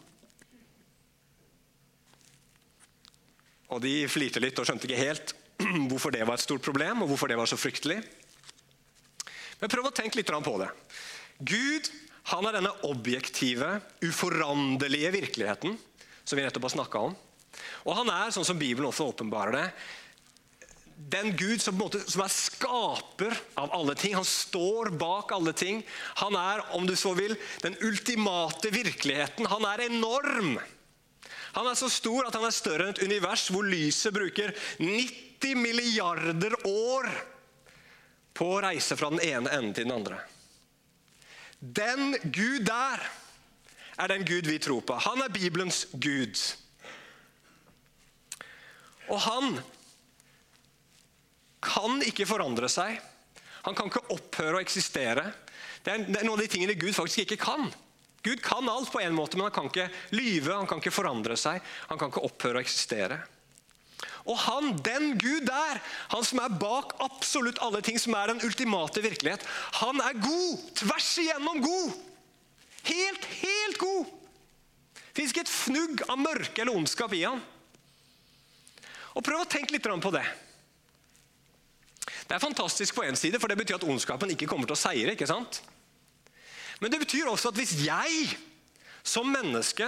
Og 3.69 3.81
De 3.83 3.93
flirte 4.11 4.43
litt 4.43 4.59
og 4.59 4.67
skjønte 4.67 4.89
ikke 4.89 4.99
helt 4.99 5.35
hvorfor 5.89 6.11
det 6.15 6.25
var 6.27 6.39
et 6.39 6.43
stort 6.43 6.65
problem 6.65 7.03
og 7.03 7.13
hvorfor 7.13 7.31
det 7.31 7.39
var 7.39 7.47
så 7.47 7.59
fryktelig. 7.59 8.01
Men 9.59 9.71
prøv 9.71 9.89
å 9.89 9.95
tenke 9.95 10.19
litt 10.19 10.31
på 10.31 10.55
det. 10.59 10.69
Gud 11.39 11.91
han 12.29 12.45
er 12.45 12.59
denne 12.59 12.73
objektive, 12.85 13.79
uforanderlige 14.05 15.13
virkeligheten 15.15 15.77
som 16.23 16.37
vi 16.37 16.45
nettopp 16.45 16.67
har 16.67 16.75
snakka 16.75 17.07
om. 17.09 17.15
Og 17.89 17.95
han 17.97 18.11
er, 18.13 18.29
sånn 18.33 18.45
som 18.45 18.59
Bibelen 18.59 18.89
også 18.89 19.07
åpenbarer 19.09 19.55
det, 19.55 19.65
den 21.09 21.31
Gud 21.39 21.61
som, 21.63 21.77
måte, 21.79 22.01
som, 22.11 22.21
er 22.25 22.33
skaper 22.33 23.33
av 23.57 23.71
alle 23.73 23.95
ting. 23.97 24.17
Han 24.19 24.27
står 24.27 24.91
bak 24.99 25.31
alle 25.31 25.53
ting. 25.57 25.79
Han 26.19 26.35
er, 26.35 26.61
om 26.75 26.85
du 26.85 26.93
så 26.99 27.13
vil, 27.17 27.37
den 27.63 27.77
ultimate 27.87 28.69
virkeligheten. 28.75 29.47
Han 29.49 29.65
er 29.65 29.85
enorm. 29.87 30.57
Han 31.55 31.69
er 31.71 31.79
så 31.79 31.89
stor 31.89 32.27
at 32.27 32.35
han 32.35 32.45
er 32.45 32.53
større 32.53 32.85
enn 32.85 32.97
et 32.97 33.05
univers 33.07 33.47
hvor 33.49 33.65
lyset 33.65 34.13
bruker 34.13 34.51
90 34.83 35.55
milliarder 35.57 36.53
år 36.67 37.07
på 38.37 38.51
å 38.53 38.59
reise 38.67 38.99
fra 38.99 39.09
den 39.15 39.23
ene 39.23 39.55
enden 39.55 39.73
til 39.73 39.87
den 39.87 39.95
andre. 39.95 40.19
Den 41.59 42.15
Gud 42.23 42.63
der 42.67 43.03
er 43.99 44.07
den 44.07 44.23
Gud 44.25 44.47
vi 44.47 44.59
tror 44.63 44.81
på. 44.81 44.95
Han 44.95 45.21
er 45.21 45.33
Bibelens 45.33 45.85
Gud. 45.91 46.39
Og 49.09 49.19
han 49.19 49.59
kan 51.63 51.99
ikke 52.07 52.27
forandre 52.29 52.69
seg. 52.71 52.99
Han 53.65 53.75
kan 53.75 53.89
ikke 53.89 54.07
opphøre 54.15 54.59
å 54.59 54.63
eksistere. 54.63 55.25
Det 55.83 55.91
er, 55.91 56.05
noen 56.23 56.37
av 56.37 56.43
de 56.43 56.51
tingene 56.51 56.77
Gud 56.79 56.95
faktisk 56.95 57.25
ikke 57.25 57.41
kan. 57.43 57.67
Gud 58.23 58.39
kan 58.43 58.67
alt 58.71 58.91
på 58.91 59.01
en 59.03 59.15
måte, 59.15 59.37
men 59.37 59.47
han 59.47 59.55
kan 59.55 59.67
ikke 59.67 59.89
lyve, 60.15 60.55
han 60.55 60.67
kan 60.67 60.79
ikke 60.81 60.95
forandre 60.95 61.35
seg. 61.39 61.59
Han 61.91 61.99
kan 61.99 62.11
ikke 62.11 62.23
opphøre 62.27 62.59
å 62.59 62.63
eksistere. 62.63 63.19
Og 64.27 64.37
han, 64.43 64.73
den 64.85 65.13
Gud 65.19 65.47
der, 65.47 65.79
han 66.11 66.25
som 66.27 66.41
er 66.43 66.57
bak 66.61 66.95
absolutt 67.03 67.61
alle 67.63 67.81
ting, 67.85 67.99
som 68.01 68.15
er 68.17 68.33
den 68.33 68.43
ultimate 68.45 69.03
virkelighet, 69.03 69.45
han 69.79 70.01
er 70.03 70.19
god. 70.19 70.65
Tvers 70.81 71.11
igjennom 71.23 71.61
god. 71.63 71.95
Helt, 72.89 73.29
helt 73.39 73.79
god. 73.79 74.11
Det 74.99 75.23
fins 75.23 75.33
ikke 75.33 75.45
et 75.47 75.51
fnugg 75.51 76.03
av 76.07 76.19
mørke 76.21 76.61
eller 76.61 76.77
ondskap 76.79 77.15
i 77.17 77.25
han. 77.25 77.41
Og 79.17 79.25
Prøv 79.25 79.41
å 79.41 79.49
tenke 79.49 79.73
litt 79.75 79.87
på 79.87 80.13
det. 80.15 80.27
Det 82.29 82.35
er 82.37 82.43
fantastisk 82.43 82.95
på 82.95 83.03
én 83.07 83.17
side, 83.17 83.39
for 83.41 83.49
det 83.49 83.57
betyr 83.57 83.79
at 83.79 83.87
ondskapen 83.89 84.29
ikke 84.35 84.47
kommer 84.47 84.69
til 84.69 84.77
å 84.77 84.79
seire. 84.79 85.15
ikke 85.15 85.27
sant? 85.27 85.63
Men 86.79 86.93
det 86.93 87.01
betyr 87.01 87.27
også 87.27 87.49
at 87.49 87.57
hvis 87.59 87.73
jeg 87.83 88.37
som 89.03 89.27
menneske 89.27 89.87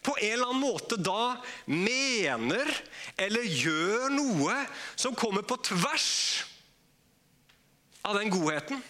på 0.00 0.14
en 0.16 0.32
eller 0.32 0.48
annen 0.48 0.62
måte 0.62 0.96
da 0.96 1.36
mener 1.68 2.70
eller 3.20 3.44
gjør 3.44 4.08
noe 4.14 4.54
som 4.96 5.16
kommer 5.18 5.44
på 5.44 5.58
tvers 5.70 6.10
av 8.06 8.16
den 8.16 8.32
godheten. 8.32 8.80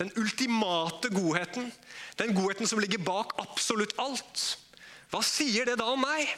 Den 0.00 0.12
ultimate 0.20 1.08
godheten. 1.12 1.72
Den 2.16 2.34
godheten 2.36 2.68
som 2.68 2.80
ligger 2.80 3.00
bak 3.04 3.32
absolutt 3.40 3.96
alt. 4.00 4.44
Hva 5.12 5.24
sier 5.24 5.68
det 5.68 5.78
da 5.80 5.88
om 5.92 6.04
meg? 6.04 6.28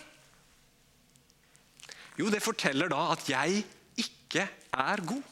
Jo, 2.19 2.31
det 2.31 2.43
forteller 2.45 2.91
da 2.93 3.09
at 3.15 3.29
jeg 3.31 3.63
ikke 3.99 4.47
er 4.47 5.03
god. 5.07 5.23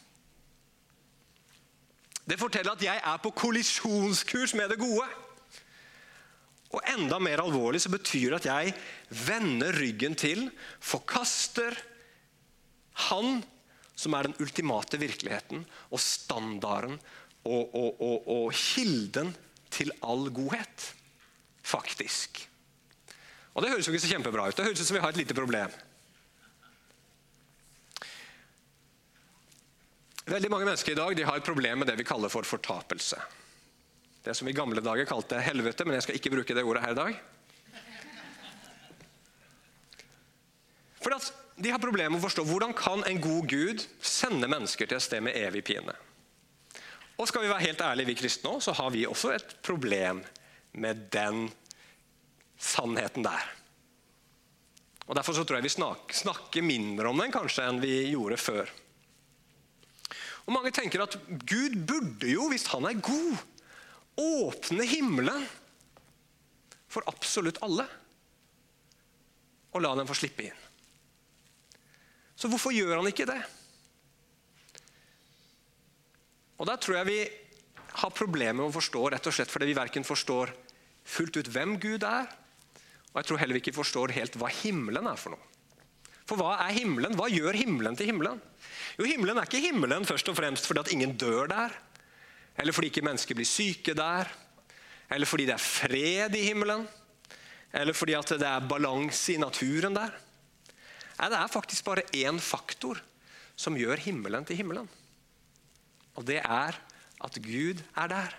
Det 2.30 2.38
forteller 2.38 2.76
at 2.76 2.82
jeg 2.84 3.02
er 3.02 3.18
på 3.22 3.32
kollisjonskurs 3.34 4.54
med 4.54 4.70
det 4.70 4.78
gode. 4.78 5.06
Og 6.70 6.84
enda 6.92 7.18
mer 7.22 7.42
alvorlig 7.42 7.80
så 7.82 7.90
betyr 7.90 8.30
det 8.30 8.40
at 8.40 8.50
jeg 8.50 8.74
vender 9.26 9.74
ryggen 9.74 10.14
til, 10.18 10.46
forkaster 10.78 11.74
Han 13.10 13.40
som 13.98 14.14
er 14.16 14.28
den 14.28 14.36
ultimate 14.40 14.98
virkeligheten 15.00 15.64
og 15.90 16.00
standarden 16.00 16.96
og, 17.44 17.74
og, 17.74 18.00
og, 18.00 18.28
og 18.28 18.54
kilden 18.56 19.34
til 19.72 19.92
all 20.04 20.28
godhet. 20.34 20.86
Faktisk. 21.62 22.42
Og 23.54 23.62
Det 23.62 23.70
høres 23.72 23.88
jo 23.88 23.92
ikke 23.92 24.04
så 24.06 24.12
kjempebra 24.14 24.48
ut. 24.48 24.56
Det 24.56 24.64
høres 24.64 24.80
ut 24.80 24.88
som 24.88 24.96
vi 24.96 25.02
har 25.04 25.12
et 25.12 25.20
lite 25.20 25.36
problem. 25.36 25.72
Veldig 30.30 30.50
mange 30.52 30.68
mennesker 30.68 30.94
i 30.94 30.98
dag 30.98 31.24
har 31.26 31.40
et 31.40 31.46
problem 31.46 31.82
med 31.82 31.90
det 31.90 31.98
vi 31.98 32.06
kaller 32.06 32.32
for 32.32 32.46
fortapelse. 32.46 33.18
Det 34.24 34.34
som 34.36 34.48
i 34.48 34.56
gamle 34.56 34.82
dager 34.84 35.08
kalte 35.08 35.40
helvete, 35.40 35.86
men 35.86 35.96
jeg 35.96 36.04
skal 36.04 36.18
ikke 36.18 36.32
bruke 36.34 36.56
det 36.56 36.64
ordet 36.66 36.84
her 36.84 36.92
i 36.92 36.98
dag. 36.98 37.20
For 41.00 41.16
at 41.16 41.30
De 41.60 41.68
har 41.68 41.80
problemer 41.82 42.14
med 42.14 42.22
å 42.22 42.24
forstå 42.24 42.42
hvordan 42.48 42.70
kan 42.72 43.02
en 43.04 43.18
god 43.20 43.48
Gud 43.50 43.82
sende 44.00 44.48
mennesker 44.48 44.88
til 44.88 44.96
et 44.96 45.04
sted 45.04 45.20
med 45.20 45.36
evig 45.36 45.60
pine. 45.68 45.92
Og 47.20 47.28
skal 47.28 47.44
vi 47.44 47.50
være 47.50 47.66
helt 47.66 47.82
ærlige, 47.84 48.08
vi 48.08 48.16
kristne 48.16 48.54
også, 48.54 48.70
så 48.70 48.78
har 48.78 48.94
vi 48.94 49.02
også 49.04 49.34
et 49.34 49.50
problem 49.60 50.22
med 50.72 51.02
den 51.12 51.50
sannheten 52.56 53.26
der. 53.26 53.44
Og 55.04 55.18
Derfor 55.18 55.36
så 55.36 55.44
tror 55.44 55.58
jeg 55.58 55.68
vi 55.68 55.74
snakker 56.22 56.64
mindre 56.64 57.10
om 57.10 57.20
den 57.20 57.34
kanskje 57.34 57.66
enn 57.66 57.82
vi 57.82 57.92
gjorde 58.14 58.40
før. 58.40 58.72
Og 60.46 60.54
Mange 60.54 60.72
tenker 60.72 61.04
at 61.04 61.18
Gud 61.28 61.76
burde 61.86 62.30
jo, 62.30 62.48
hvis 62.48 62.68
han 62.72 62.88
er 62.88 63.02
god, 63.04 63.42
åpne 64.20 64.86
himmelen 64.88 65.44
for 66.90 67.06
absolutt 67.10 67.60
alle 67.64 67.86
og 69.70 69.82
la 69.84 69.92
dem 69.94 70.08
få 70.08 70.16
slippe 70.18 70.48
inn. 70.48 70.62
Så 72.34 72.48
hvorfor 72.50 72.74
gjør 72.74 72.96
han 72.98 73.10
ikke 73.10 73.28
det? 73.28 73.40
Og 76.60 76.66
Der 76.68 76.80
tror 76.80 76.98
jeg 76.98 77.08
vi 77.08 77.20
har 78.00 78.12
problemer 78.12 78.60
med 78.60 78.70
å 78.70 78.76
forstå, 78.76 79.06
rett 79.12 79.26
og 79.26 79.34
slett 79.34 79.50
fordi 79.52 79.70
vi 79.70 79.78
verken 79.78 80.06
forstår 80.06 80.52
fullt 81.10 81.40
ut 81.40 81.48
hvem 81.52 81.78
Gud 81.80 82.04
er, 82.06 82.28
og 83.10 83.16
jeg 83.18 83.28
tror 83.28 83.40
heller 83.40 83.56
vi 83.56 83.62
ikke 83.64 83.78
forstår 83.78 84.12
helt 84.14 84.36
hva 84.38 84.50
himmelen 84.60 85.08
er 85.10 85.18
for 85.18 85.34
noe. 85.34 85.46
For 86.28 86.38
hva 86.38 86.60
er 86.62 86.76
himmelen? 86.76 87.16
Hva 87.18 87.26
gjør 87.32 87.56
himmelen 87.58 87.96
til 87.98 88.12
himmelen? 88.12 88.38
Jo, 89.00 89.06
Himmelen 89.08 89.40
er 89.40 89.48
ikke 89.48 89.62
himmelen 89.64 90.06
først 90.06 90.28
og 90.30 90.36
fremst 90.38 90.68
fordi 90.68 90.84
at 90.84 90.92
ingen 90.94 91.16
dør 91.18 91.48
der, 91.50 91.74
eller 92.60 92.76
fordi 92.76 92.90
ikke 92.92 93.04
mennesker 93.06 93.36
blir 93.38 93.48
syke 93.48 93.94
der, 93.96 94.28
eller 95.10 95.26
fordi 95.26 95.46
det 95.48 95.56
er 95.56 95.64
fred 95.64 96.36
i 96.36 96.44
himmelen, 96.44 96.84
eller 97.72 97.96
fordi 97.96 98.18
det 98.28 98.46
er 98.46 98.68
balanse 98.68 99.34
i 99.34 99.40
naturen 99.40 99.96
der. 99.96 100.12
Nei, 101.20 101.28
Det 101.28 101.38
er 101.38 101.52
faktisk 101.52 101.84
bare 101.84 102.06
én 102.16 102.40
faktor 102.40 103.00
som 103.56 103.76
gjør 103.76 104.00
himmelen 104.00 104.44
til 104.44 104.56
himmelen. 104.56 104.88
Og 106.16 106.24
det 106.26 106.40
er 106.40 106.76
at 107.20 107.42
Gud 107.44 107.82
er 107.96 108.08
der. 108.08 108.36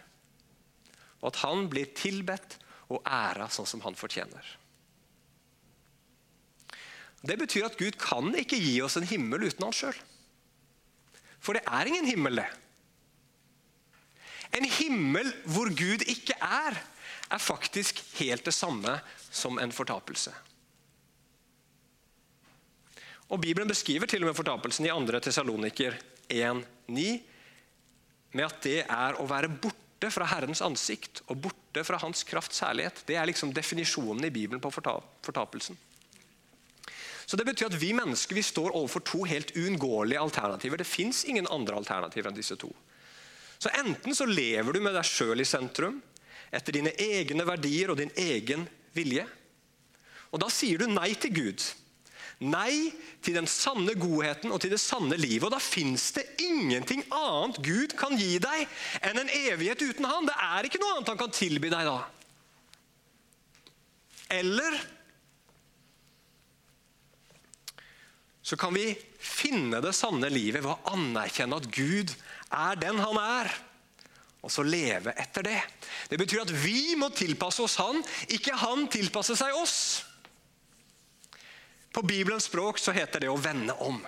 Og 1.21 1.27
at 1.29 1.41
han 1.43 1.69
blir 1.69 1.93
tilbedt 1.93 2.57
og 2.89 3.05
æra 3.05 3.47
sånn 3.49 3.69
som 3.69 3.83
han 3.85 3.95
fortjener. 3.95 4.41
Det 7.21 7.37
betyr 7.37 7.67
at 7.67 7.77
Gud 7.77 7.99
kan 8.01 8.33
ikke 8.33 8.57
gi 8.57 8.81
oss 8.81 8.97
en 8.97 9.05
himmel 9.05 9.45
uten 9.45 9.67
han 9.67 9.75
sjøl. 9.75 9.97
For 11.41 11.53
det 11.53 11.61
er 11.69 11.89
ingen 11.89 12.09
himmel, 12.09 12.41
det. 12.41 12.49
En 14.57 14.67
himmel 14.67 15.31
hvor 15.47 15.71
Gud 15.71 16.03
ikke 16.09 16.35
er, 16.35 16.79
er 17.31 17.39
faktisk 17.39 18.01
helt 18.19 18.45
det 18.45 18.53
samme 18.55 18.97
som 19.31 19.59
en 19.59 19.71
fortapelse. 19.71 20.33
Og 23.31 23.39
Bibelen 23.39 23.69
beskriver 23.69 24.09
til 24.11 24.25
og 24.25 24.31
med 24.31 24.35
fortapelsen 24.35 24.89
i 24.89 24.91
2. 24.91 25.19
Tesaloniker 25.23 25.95
1,9 26.27 27.05
med 28.31 28.47
at 28.47 28.59
det 28.63 28.81
er 28.83 29.19
å 29.19 29.27
være 29.27 29.51
borte 29.51 30.11
fra 30.11 30.27
Herrens 30.33 30.63
ansikt 30.65 31.21
og 31.29 31.39
borte 31.45 31.83
fra 31.87 31.99
Hans 32.01 32.25
krafts 32.27 32.59
herlighet. 32.63 33.03
Det 33.07 33.15
er 33.15 33.27
liksom 33.29 33.53
definisjonen 33.55 34.27
i 34.27 34.33
Bibelen 34.33 34.63
på 34.63 34.71
fortapelsen. 34.71 35.79
Så 37.25 37.37
Det 37.37 37.45
betyr 37.47 37.69
at 37.69 37.79
vi 37.79 37.93
mennesker 37.95 38.35
vi 38.35 38.43
står 38.43 38.73
overfor 38.75 39.03
to 39.07 39.23
helt 39.23 39.53
uunngåelige 39.55 40.19
alternativer. 40.19 40.77
Det 40.77 40.87
fins 40.87 41.23
ingen 41.23 41.47
andre 41.47 41.77
alternativer 41.79 42.27
enn 42.27 42.35
disse 42.35 42.57
to. 42.59 42.67
Så 43.61 43.69
Enten 43.77 44.15
så 44.17 44.25
lever 44.25 44.73
du 44.73 44.81
med 44.81 44.95
deg 44.97 45.05
sjøl 45.05 45.43
i 45.43 45.45
sentrum, 45.45 45.99
etter 46.49 46.73
dine 46.73 46.95
egne 46.97 47.45
verdier 47.45 47.93
og 47.93 47.99
din 48.01 48.11
egen 48.17 48.65
vilje. 48.97 49.27
Og 50.31 50.41
Da 50.41 50.49
sier 50.51 50.81
du 50.81 50.89
nei 50.89 51.11
til 51.19 51.35
Gud. 51.35 51.63
Nei 52.41 52.89
til 53.21 53.35
den 53.37 53.45
sanne 53.45 53.93
godheten 54.01 54.49
og 54.49 54.63
til 54.63 54.73
det 54.73 54.79
sanne 54.81 55.19
livet. 55.19 55.45
Og 55.45 55.53
Da 55.53 55.59
fins 55.61 56.09
det 56.15 56.25
ingenting 56.41 57.03
annet 57.13 57.59
Gud 57.61 57.93
kan 57.99 58.17
gi 58.17 58.39
deg 58.41 58.65
enn 59.05 59.21
en 59.21 59.29
evighet 59.43 59.83
uten 59.83 60.09
Han. 60.09 60.25
Det 60.25 60.39
er 60.47 60.65
ikke 60.65 60.81
noe 60.81 60.95
annet 60.95 61.13
han 61.13 61.21
kan 61.21 61.37
tilby 61.37 61.69
deg 61.69 61.85
da. 61.85 61.99
Eller 64.31 64.79
så 68.41 68.57
kan 68.57 68.73
vi 68.73 68.89
finne 69.21 69.79
det 69.83 69.93
sanne 69.93 70.31
livet 70.33 70.63
ved 70.63 70.71
å 70.73 70.95
anerkjenne 70.95 71.59
at 71.61 71.69
Gud 71.71 72.15
er 72.51 72.79
den 72.79 72.99
han 72.99 73.19
er, 73.21 73.51
og 74.41 74.51
så 74.51 74.63
leve 74.65 75.13
etter 75.21 75.45
det. 75.45 75.59
Det 76.09 76.17
betyr 76.19 76.43
at 76.43 76.53
vi 76.63 76.95
må 76.99 77.11
tilpasse 77.13 77.61
oss 77.63 77.77
han, 77.81 78.01
ikke 78.33 78.57
han 78.57 78.87
tilpasse 78.91 79.37
seg 79.39 79.55
oss. 79.57 79.77
På 81.91 82.01
Bibelens 82.07 82.47
språk 82.49 82.79
så 82.79 82.93
heter 82.95 83.25
det 83.25 83.29
å 83.29 83.39
vende 83.39 83.75
om. 83.83 83.99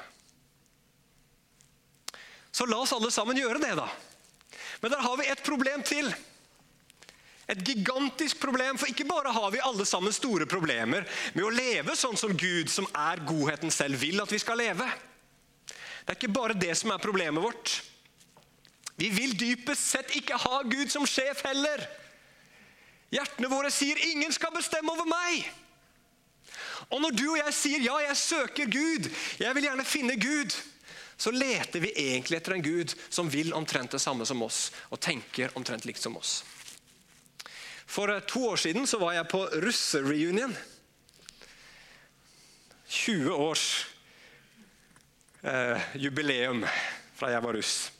Så 2.53 2.65
la 2.69 2.79
oss 2.83 2.93
alle 2.95 3.11
sammen 3.11 3.37
gjøre 3.37 3.61
det, 3.61 3.73
da. 3.77 3.87
Men 4.81 4.93
der 4.93 5.03
har 5.03 5.17
vi 5.19 5.29
et 5.31 5.43
problem 5.45 5.83
til. 5.85 6.11
Et 7.49 7.59
gigantisk 7.67 8.39
problem, 8.39 8.77
for 8.79 8.87
ikke 8.87 9.07
bare 9.09 9.33
har 9.35 9.49
vi 9.51 9.61
alle 9.63 9.85
sammen 9.87 10.15
store 10.15 10.47
problemer 10.49 11.03
med 11.35 11.43
å 11.43 11.51
leve 11.53 11.95
sånn 11.99 12.17
som 12.19 12.31
Gud, 12.37 12.71
som 12.71 12.87
er 12.95 13.23
godheten 13.27 13.73
selv, 13.73 13.99
vil 13.99 14.21
at 14.23 14.31
vi 14.31 14.39
skal 14.41 14.61
leve. 14.61 14.87
Det 15.67 16.13
er 16.13 16.19
ikke 16.19 16.35
bare 16.35 16.55
det 16.59 16.75
som 16.79 16.93
er 16.93 17.03
problemet 17.03 17.43
vårt. 17.43 17.81
Vi 18.95 19.09
vil 19.09 19.33
dypest 19.39 19.89
sett 19.89 20.13
ikke 20.15 20.37
ha 20.37 20.61
Gud 20.69 20.91
som 20.93 21.05
sjef 21.09 21.41
heller. 21.47 21.85
Hjertene 23.13 23.49
våre 23.49 23.71
sier 23.71 23.97
'ingen 23.97 24.31
skal 24.33 24.53
bestemme 24.53 24.91
over 24.91 25.05
meg'. 25.05 25.45
Og 26.89 27.01
når 27.01 27.11
du 27.11 27.29
og 27.31 27.37
jeg 27.37 27.53
sier 27.53 27.79
'ja, 27.79 27.97
jeg 27.97 28.17
søker 28.17 28.65
Gud', 28.65 29.09
jeg 29.39 29.55
vil 29.55 29.63
gjerne 29.63 29.85
finne 29.85 30.15
Gud', 30.17 30.53
så 31.17 31.31
leter 31.31 31.79
vi 31.79 31.93
egentlig 31.95 32.37
etter 32.37 32.53
en 32.53 32.63
Gud 32.63 32.93
som 33.09 33.29
vil 33.33 33.53
omtrent 33.53 33.91
det 33.91 34.01
samme 34.01 34.25
som 34.25 34.41
oss, 34.41 34.71
og 34.89 34.99
tenker 34.99 35.53
omtrent 35.55 35.85
likt 35.85 36.01
som 36.01 36.17
oss. 36.17 36.43
For 37.85 38.09
eh, 38.09 38.21
to 38.27 38.47
år 38.49 38.55
siden 38.55 38.87
så 38.87 38.99
var 38.99 39.13
jeg 39.13 39.27
på 39.27 39.45
russereunion. 39.63 40.57
20 42.89 43.33
års 43.33 43.87
eh, 45.43 45.81
jubileum 45.95 46.65
fra 47.15 47.29
jeg 47.29 47.43
var 47.43 47.53
russ. 47.53 47.91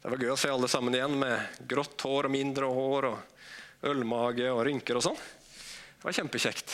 Det 0.00 0.08
var 0.08 0.22
gøy 0.24 0.30
å 0.32 0.38
se 0.40 0.48
alle 0.48 0.68
sammen 0.72 0.94
igjen 0.96 1.18
med 1.20 1.66
grått 1.68 2.00
hår 2.08 2.30
og 2.30 2.32
mindre 2.32 2.68
hår 2.72 3.06
og 3.10 3.88
ølmage 3.90 4.46
og 4.48 4.62
rynker 4.64 4.96
og 4.96 5.04
sånn. 5.04 5.18
Det 5.20 6.06
var 6.06 6.16
kjempekjekt. 6.16 6.72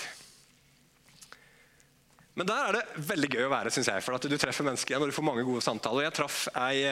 Men 2.38 2.46
der 2.46 2.68
er 2.68 2.76
det 2.76 3.04
veldig 3.08 3.30
gøy 3.32 3.46
å 3.48 3.50
være, 3.50 3.72
synes 3.74 3.90
jeg, 3.90 4.04
for 4.04 4.14
at 4.14 4.28
du 4.30 4.36
treffer 4.38 4.66
mennesker 4.68 4.94
igjen 4.94 5.02
og 5.02 5.10
du 5.10 5.16
får 5.16 5.26
mange 5.26 5.42
gode 5.48 5.64
samtaler. 5.64 6.04
Jeg 6.06 6.14
traff 6.20 6.38
ei, 6.52 6.84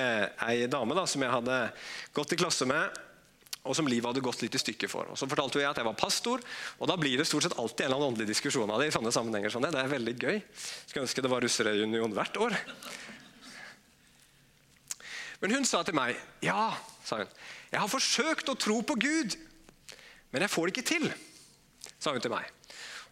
ei 0.49 0.67
dame 0.73 0.97
da, 0.99 1.05
som 1.07 1.23
jeg 1.23 1.35
hadde 1.37 1.59
gått 2.17 2.35
i 2.35 2.41
klasse 2.41 2.67
med, 2.67 2.99
og 3.63 3.77
som 3.79 3.87
livet 3.87 4.11
hadde 4.11 4.25
gått 4.25 4.43
litt 4.43 4.57
i 4.59 4.63
stykker 4.65 4.91
for. 4.91 5.15
Og 5.15 5.21
Så 5.21 5.29
fortalte 5.31 5.63
jeg 5.63 5.71
at 5.71 5.79
jeg 5.79 5.87
var 5.87 6.01
pastor, 6.01 6.43
og 6.81 6.91
da 6.91 6.97
blir 6.99 7.21
det 7.21 7.29
stort 7.31 7.47
sett 7.47 7.55
alltid 7.61 7.85
en 7.85 7.93
eller 7.93 8.01
annen 8.01 8.15
åndelig 8.17 8.33
diskusjon 8.33 8.73
av 8.75 8.83
det. 8.83 8.91
i 8.91 8.97
sånne 8.97 9.15
sammenhenger. 9.15 9.55
Sånn. 9.55 9.69
Det 9.71 9.85
er 9.85 9.95
veldig 9.95 10.17
gøy. 10.19 10.43
Skulle 10.89 11.07
ønske 11.07 11.23
det 11.23 11.31
var 11.31 11.47
russereunion 11.47 12.19
hvert 12.19 12.41
år. 12.43 12.59
Men 15.45 15.59
hun 15.59 15.67
sa 15.69 15.83
til 15.85 15.93
meg 15.93 16.17
ja, 16.41 16.73
sa 17.05 17.21
hun, 17.21 17.33
jeg 17.69 17.83
har 17.83 17.91
forsøkt 17.93 18.49
å 18.49 18.57
tro 18.57 18.79
på 18.87 18.97
Gud, 18.97 19.35
men 20.33 20.41
jeg 20.41 20.53
får 20.53 20.71
det 20.71 20.73
ikke 20.73 20.89
til. 20.89 21.11
sa 22.01 22.15
hun 22.15 22.23
til 22.25 22.33
meg. 22.33 22.49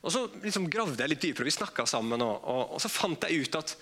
Og 0.01 0.15
Så 0.15 0.23
liksom 0.41 0.71
gravde 0.73 0.97
jeg 0.97 1.13
litt 1.13 1.27
dypere, 1.27 1.47
vi 1.47 1.53
snakka 1.55 1.85
sammen, 1.87 2.25
og, 2.25 2.41
og, 2.41 2.63
og, 2.73 2.81
så 2.81 2.89
fant 2.89 3.29
jeg 3.29 3.45
ut 3.45 3.59
at 3.61 3.75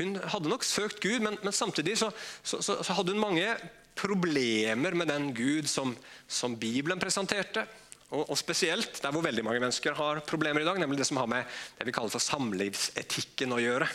hun 0.00 0.18
hadde 0.18 0.50
nok 0.50 0.66
søkt 0.66 0.98
Gud, 1.04 1.22
men, 1.22 1.38
men 1.46 1.54
samtidig 1.54 1.94
så, 2.00 2.10
så, 2.42 2.58
så, 2.58 2.80
så, 2.82 2.96
hadde 2.98 3.14
hun 3.14 3.22
mange 3.22 3.46
problemer 3.94 4.98
med 4.98 5.12
den 5.12 5.30
Gud 5.36 5.70
som, 5.70 5.94
som 6.26 6.58
Bibelen 6.58 6.98
presenterte. 6.98 7.62
Og, 8.10 8.24
og, 8.26 8.34
spesielt 8.38 8.98
der 9.04 9.14
hvor 9.14 9.22
veldig 9.22 9.46
mange 9.46 9.62
mennesker 9.62 9.94
har 9.94 10.24
problemer 10.26 10.64
i 10.64 10.66
dag, 10.66 10.82
nemlig 10.82 10.98
det 10.98 11.06
som 11.08 11.22
har 11.22 11.30
med 11.30 11.46
det 11.78 11.86
vi 11.86 11.94
kaller 11.94 12.10
for 12.10 12.26
samlivsetikken 12.26 13.54
å 13.54 13.62
gjøre. 13.62 13.88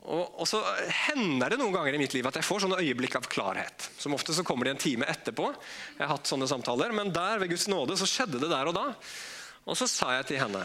Og, 0.00 0.40
og, 0.40 0.46
så 0.48 0.62
hender 1.10 1.52
det 1.52 1.58
noen 1.60 1.74
ganger 1.74 1.94
i 1.96 2.00
mitt 2.00 2.14
liv 2.16 2.24
at 2.24 2.38
jeg 2.38 2.46
får 2.46 2.64
sånne 2.64 2.80
øyeblikk 2.80 3.18
av 3.18 3.28
klarhet. 3.28 3.90
Som 4.00 4.16
ofte 4.16 4.32
så 4.36 4.44
kommer 4.46 4.66
de 4.66 4.72
en 4.74 4.80
time 4.80 5.08
etterpå. 5.10 5.50
Jeg 5.98 6.00
har 6.00 6.14
hatt 6.14 6.30
sånne 6.30 6.48
samtaler, 6.48 6.94
Men 6.96 7.12
der 7.12 7.42
ved 7.42 7.52
Guds 7.52 7.68
nåde 7.68 7.98
så 8.00 8.08
skjedde 8.08 8.40
det 8.40 8.48
der 8.52 8.70
og 8.70 8.76
da. 8.78 8.86
Og 9.68 9.76
så 9.76 9.88
sa 9.90 10.14
jeg 10.16 10.30
til 10.30 10.40
henne 10.40 10.64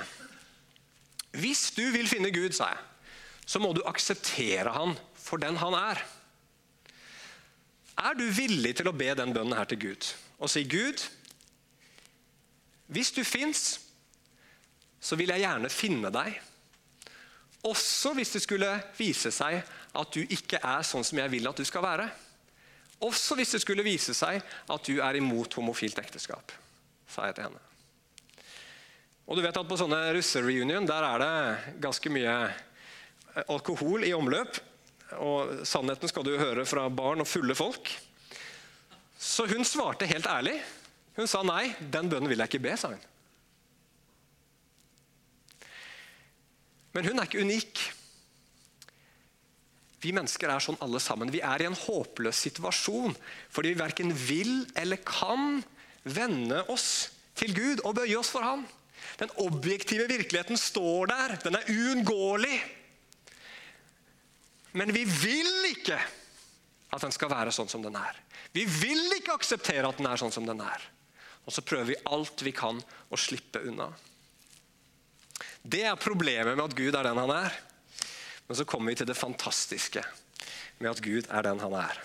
Hvis 1.35 1.67
du 1.75 1.83
vil 1.91 2.07
finne 2.07 2.31
Gud, 2.31 2.55
sa 2.55 2.71
jeg, 2.71 2.83
så 3.45 3.59
må 3.61 3.73
du 3.75 3.83
akseptere 3.85 4.71
han 4.73 4.95
for 5.19 5.41
den 5.41 5.59
han 5.59 5.75
er. 5.77 5.99
Er 7.95 8.15
du 8.15 8.25
villig 8.31 8.77
til 8.79 8.89
å 8.89 8.95
be 8.95 9.11
den 9.15 9.35
bønnen 9.35 9.57
her 9.57 9.67
til 9.69 9.83
Gud 9.83 10.13
og 10.35 10.49
si 10.51 10.65
Gud, 10.67 10.99
hvis 12.91 13.13
du 13.15 13.21
fins, 13.23 13.79
så 14.99 15.15
vil 15.15 15.31
jeg 15.31 15.45
gjerne 15.45 15.71
finne 15.71 16.11
deg 16.13 16.35
Også 17.65 18.13
hvis 18.17 18.35
det 18.35 18.43
skulle 18.43 18.69
vise 18.97 19.31
seg 19.33 19.61
at 19.95 20.13
du 20.13 20.21
ikke 20.21 20.59
er 20.61 20.85
sånn 20.85 21.05
som 21.07 21.19
jeg 21.21 21.31
vil 21.33 21.49
at 21.49 21.57
du 21.57 21.65
skal 21.65 21.85
være. 21.85 22.09
Også 23.05 23.35
hvis 23.39 23.55
det 23.55 23.61
skulle 23.63 23.85
vise 23.85 24.13
seg 24.15 24.39
at 24.41 24.87
du 24.87 24.99
er 25.03 25.17
imot 25.19 25.57
homofilt 25.57 25.97
ekteskap, 25.99 26.53
sa 27.09 27.27
jeg 27.27 27.37
til 27.37 27.49
henne. 27.49 27.63
Og 29.25 29.37
du 29.37 29.41
vet 29.41 29.57
at 29.57 29.67
På 29.67 29.77
sånne 29.79 29.99
russereunion 30.13 30.85
der 30.85 31.07
er 31.07 31.23
det 31.23 31.81
ganske 31.81 32.11
mye 32.13 32.35
alkohol 33.49 34.05
i 34.05 34.13
omløp. 34.15 34.59
Og 35.21 35.65
sannheten 35.67 36.09
skal 36.09 36.25
du 36.25 36.35
høre 36.37 36.65
fra 36.69 36.87
barn 36.89 37.23
og 37.23 37.29
fulle 37.29 37.55
folk. 37.57 37.89
Så 39.17 39.47
hun 39.49 39.65
svarte 39.65 40.07
helt 40.09 40.27
ærlig. 40.29 40.55
Hun 41.15 41.29
sa 41.29 41.41
nei, 41.45 41.73
den 41.79 42.09
bønnen 42.11 42.29
vil 42.29 42.41
jeg 42.41 42.51
ikke 42.51 42.65
be, 42.67 42.77
sa 42.77 42.91
hun. 42.93 43.03
Men 46.95 47.09
hun 47.09 47.19
er 47.19 47.27
ikke 47.27 47.43
unik. 47.43 47.81
Vi 50.05 50.13
mennesker 50.15 50.51
er 50.51 50.63
sånn 50.63 50.79
alle 50.85 51.01
sammen. 51.03 51.33
Vi 51.33 51.41
er 51.43 51.63
i 51.63 51.67
en 51.67 51.77
håpløs 51.77 52.43
situasjon 52.47 53.15
fordi 53.53 53.73
vi 53.73 53.81
verken 53.81 54.13
vil 54.15 54.63
eller 54.77 55.01
kan 55.03 55.59
vende 56.05 56.61
oss 56.71 57.09
til 57.35 57.55
Gud 57.55 57.83
og 57.83 57.97
bøye 57.99 58.17
oss 58.19 58.31
for 58.31 58.45
Han. 58.45 58.63
Den 59.19 59.31
objektive 59.43 60.07
virkeligheten 60.09 60.59
står 60.59 61.11
der. 61.11 61.35
Den 61.43 61.57
er 61.57 61.69
uunngåelig. 61.71 62.57
Men 64.75 64.91
vi 64.95 65.05
vil 65.07 65.71
ikke 65.71 65.99
at 66.95 67.03
den 67.03 67.13
skal 67.15 67.31
være 67.31 67.53
sånn 67.55 67.71
som 67.71 67.83
den 67.83 67.95
er. 67.99 68.17
Vi 68.55 68.63
vil 68.67 69.17
ikke 69.17 69.35
akseptere 69.35 69.87
at 69.87 69.99
den 69.99 70.07
er 70.07 70.19
sånn 70.19 70.33
som 70.35 70.47
den 70.47 70.61
er. 70.63 70.83
Og 71.45 71.53
så 71.53 71.63
prøver 71.65 71.91
vi 71.91 72.03
alt 72.11 72.43
vi 72.45 72.53
kan 72.55 72.79
å 73.11 73.19
slippe 73.19 73.61
unna. 73.67 73.89
Det 75.65 75.81
er 75.81 75.97
problemet 75.97 76.53
med 76.53 76.67
at 76.67 76.77
Gud 76.77 76.93
er 76.93 77.07
den 77.07 77.17
han 77.17 77.33
er. 77.33 77.55
Men 78.45 78.59
så 78.59 78.67
kommer 78.69 78.93
vi 78.93 78.99
til 79.01 79.09
det 79.09 79.17
fantastiske 79.17 80.03
med 80.77 80.91
at 80.91 81.01
Gud 81.01 81.25
er 81.31 81.47
den 81.47 81.61
han 81.63 81.73
er. 81.79 81.99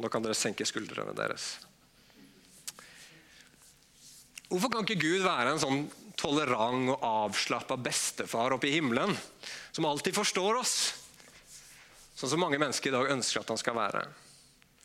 Nå 0.00 0.08
kan 0.10 0.24
dere 0.24 0.36
senke 0.38 0.66
skuldrene 0.66 1.12
deres. 1.16 1.58
Hvorfor 4.48 4.70
kan 4.70 4.86
ikke 4.86 5.02
Gud 5.02 5.24
være 5.24 5.52
en 5.52 5.60
sånn 5.60 5.84
tolerant 6.20 6.92
og 6.94 7.04
avslappa 7.04 7.76
bestefar 7.80 8.54
oppe 8.54 8.68
i 8.70 8.76
himmelen, 8.76 9.12
som 9.74 9.88
alltid 9.88 10.16
forstår 10.16 10.60
oss? 10.60 10.76
Sånn 12.14 12.30
som 12.30 12.40
mange 12.40 12.60
mennesker 12.62 12.92
i 12.92 12.94
dag 12.94 13.10
ønsker 13.16 13.42
at 13.42 13.50
han 13.50 13.60
skal 13.60 13.76
være. 13.76 14.04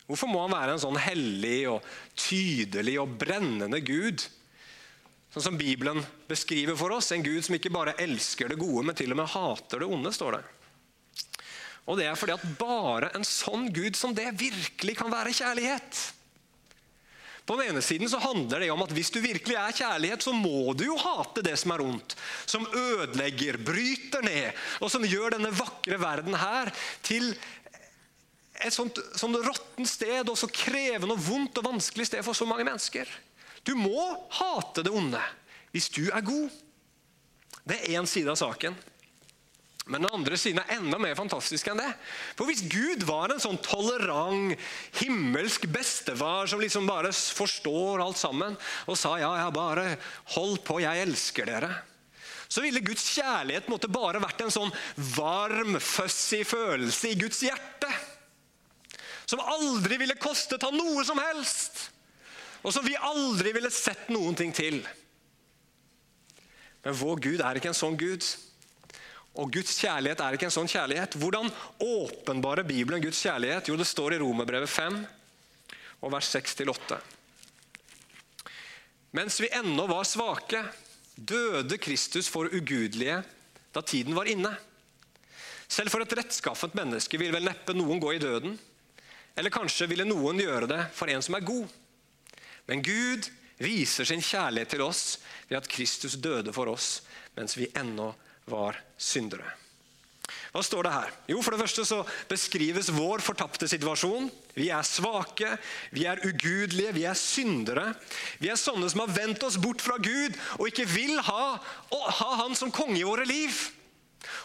Hvorfor 0.09 0.31
må 0.31 0.41
han 0.41 0.55
være 0.55 0.73
en 0.75 0.81
sånn 0.81 0.97
hellig 0.97 1.69
og 1.69 1.85
tydelig 2.17 2.97
og 2.99 3.13
brennende 3.21 3.79
Gud? 3.85 4.25
Sånn 5.29 5.45
som 5.45 5.57
Bibelen 5.59 6.01
beskriver 6.29 6.77
for 6.77 6.95
oss. 6.95 7.11
En 7.13 7.25
Gud 7.25 7.43
som 7.45 7.57
ikke 7.57 7.73
bare 7.73 7.97
elsker 8.01 8.49
det 8.49 8.57
gode, 8.61 8.85
men 8.87 8.97
til 8.97 9.13
og 9.13 9.19
med 9.21 9.29
hater 9.29 9.83
det 9.83 9.89
onde. 9.89 10.13
står 10.13 10.39
det. 10.39 10.45
Og 11.89 11.97
Det 11.97 12.05
er 12.05 12.15
fordi 12.17 12.37
at 12.37 12.47
bare 12.59 13.09
en 13.17 13.25
sånn 13.25 13.69
Gud 13.73 13.97
som 13.97 14.13
det 14.13 14.29
virkelig 14.37 14.97
kan 14.97 15.11
være 15.11 15.33
kjærlighet. 15.33 16.01
På 17.49 17.55
den 17.57 17.71
ene 17.71 17.81
siden 17.81 18.09
så 18.09 18.19
handler 18.21 18.61
det 18.61 18.69
om 18.69 18.83
at 18.85 18.91
Hvis 18.93 19.09
du 19.09 19.17
virkelig 19.21 19.55
er 19.57 19.73
kjærlighet, 19.73 20.21
så 20.21 20.33
må 20.33 20.73
du 20.77 20.83
jo 20.85 20.97
hate 21.01 21.41
det 21.41 21.55
som 21.57 21.73
er 21.73 21.81
ondt. 21.81 22.13
Som 22.45 22.67
ødelegger, 22.69 23.57
bryter 23.57 24.21
ned, 24.21 24.53
og 24.81 24.91
som 24.93 25.05
gjør 25.05 25.33
denne 25.37 25.49
vakre 25.49 25.97
verden 25.97 26.37
her 26.37 26.69
til 27.01 27.33
et 28.59 28.75
sånt, 28.75 28.99
sånt 29.15 29.39
råttent 29.41 29.89
sted 29.89 30.29
og 30.29 30.37
så 30.37 30.49
krevende 30.51 31.15
og 31.15 31.25
vondt 31.25 31.57
og 31.61 31.71
vanskelig 31.71 32.09
sted 32.09 32.25
for 32.27 32.37
så 32.37 32.45
mange 32.45 32.67
mennesker. 32.67 33.09
Du 33.67 33.75
må 33.77 34.03
hate 34.39 34.85
det 34.85 34.93
onde 34.93 35.21
hvis 35.73 35.89
du 35.93 36.07
er 36.09 36.25
god. 36.25 36.49
Det 37.67 37.77
er 37.77 37.99
én 37.99 38.07
side 38.09 38.31
av 38.31 38.39
saken. 38.39 38.77
Men 39.89 40.05
den 40.05 40.13
andre 40.13 40.37
siden 40.37 40.61
er 40.61 40.75
enda 40.77 40.99
mer 41.01 41.17
fantastisk 41.17 41.69
enn 41.71 41.81
det. 41.81 41.89
For 42.37 42.49
Hvis 42.49 42.61
Gud 42.69 43.05
var 43.09 43.33
en 43.33 43.41
sånn 43.41 43.57
tolerant, 43.65 44.53
himmelsk 45.01 45.65
bestefar 45.73 46.49
som 46.49 46.61
liksom 46.61 46.89
bare 46.89 47.09
forstår 47.13 48.03
alt 48.03 48.19
sammen, 48.19 48.57
og 48.85 48.97
sa 48.97 49.15
ja, 49.21 49.31
ja, 49.41 49.47
bare 49.53 49.95
hold 50.35 50.61
på, 50.65 50.77
jeg 50.85 51.07
elsker 51.07 51.49
dere, 51.49 51.71
så 52.49 52.61
ville 52.65 52.81
Guds 52.85 53.05
kjærlighet 53.13 53.69
måtte 53.69 53.89
bare 53.93 54.21
vært 54.21 54.41
en 54.45 54.53
sånn 54.53 54.71
varm, 55.17 55.77
fussy 55.81 56.41
følelse 56.45 57.11
i 57.11 57.19
Guds 57.19 57.43
hjerte 57.45 57.89
som 59.29 59.41
aldri 59.45 59.99
ville 60.01 60.17
kostet 60.17 60.63
ham 60.65 60.73
noe 60.73 61.03
som 61.05 61.19
helst, 61.21 61.91
og 62.63 62.73
som 62.75 62.85
vi 62.85 62.95
aldri 62.95 63.53
ville 63.55 63.71
sett 63.71 64.09
noen 64.11 64.35
ting 64.37 64.51
til. 64.55 64.81
Men 66.83 66.97
vår 66.99 67.21
Gud 67.23 67.43
er 67.43 67.59
ikke 67.59 67.71
en 67.71 67.77
sånn 67.77 67.97
Gud. 67.99 68.25
Og 69.39 69.51
Guds 69.53 69.75
kjærlighet 69.79 70.21
er 70.23 70.35
ikke 70.35 70.47
en 70.49 70.55
sånn 70.55 70.71
kjærlighet. 70.71 71.15
Hvordan 71.19 71.51
åpenbarer 71.83 72.67
Bibelen 72.67 73.03
Guds 73.03 73.21
kjærlighet? 73.23 73.69
Jo, 73.69 73.77
det 73.79 73.87
står 73.87 74.15
i 74.15 74.21
Romerbrevet 74.23 74.71
5, 74.71 74.99
og 76.03 76.13
vers 76.15 76.29
6-8. 76.33 76.99
Mens 79.15 79.39
vi 79.41 79.49
ennå 79.55 79.87
var 79.89 80.07
svake, 80.07 80.63
døde 81.15 81.79
Kristus 81.81 82.29
for 82.31 82.51
ugudelige 82.51 83.21
da 83.73 83.81
tiden 83.85 84.15
var 84.17 84.29
inne. 84.29 84.51
Selv 85.69 85.93
for 85.93 86.01
et 86.01 86.15
rettskaffent 86.17 86.75
menneske 86.77 87.19
vil 87.21 87.33
vel 87.33 87.45
neppe 87.45 87.75
noen 87.77 88.01
gå 88.01 88.15
i 88.15 88.21
døden. 88.21 88.55
Eller 89.37 89.53
kanskje 89.53 89.87
ville 89.91 90.07
noen 90.07 90.41
gjøre 90.41 90.69
det 90.69 90.81
for 90.97 91.11
en 91.11 91.21
som 91.25 91.37
er 91.37 91.45
god. 91.45 91.69
Men 92.69 92.83
Gud 92.85 93.27
viser 93.59 94.07
sin 94.07 94.23
kjærlighet 94.23 94.75
til 94.75 94.85
oss 94.85 95.17
ved 95.49 95.57
at 95.59 95.69
Kristus 95.71 96.19
døde 96.21 96.53
for 96.55 96.71
oss 96.71 96.99
mens 97.35 97.57
vi 97.57 97.69
ennå 97.77 98.11
var 98.49 98.77
syndere. 98.97 99.47
Hva 100.49 100.61
står 100.65 100.85
det 100.85 100.93
her? 100.93 101.11
Jo, 101.29 101.41
For 101.45 101.53
det 101.53 101.61
første 101.61 101.85
så 101.85 101.99
beskrives 102.29 102.89
vår 102.93 103.21
fortapte 103.21 103.67
situasjon. 103.69 104.29
Vi 104.55 104.69
er 104.73 104.85
svake, 104.85 105.51
vi 105.93 106.05
er 106.09 106.21
ugudelige, 106.25 106.93
vi 106.93 107.05
er 107.09 107.17
syndere. 107.17 107.93
Vi 108.41 108.49
er 108.49 108.59
sånne 108.59 108.89
som 108.89 109.03
har 109.03 109.13
vendt 109.13 109.45
oss 109.45 109.59
bort 109.61 109.81
fra 109.81 109.97
Gud 110.01 110.37
og 110.57 110.67
ikke 110.69 110.87
vil 110.89 111.17
ha, 111.25 111.43
ha 111.91 112.29
Han 112.43 112.57
som 112.57 112.73
konge 112.73 112.99
i 113.01 113.07
våre 113.07 113.25
liv. 113.29 113.53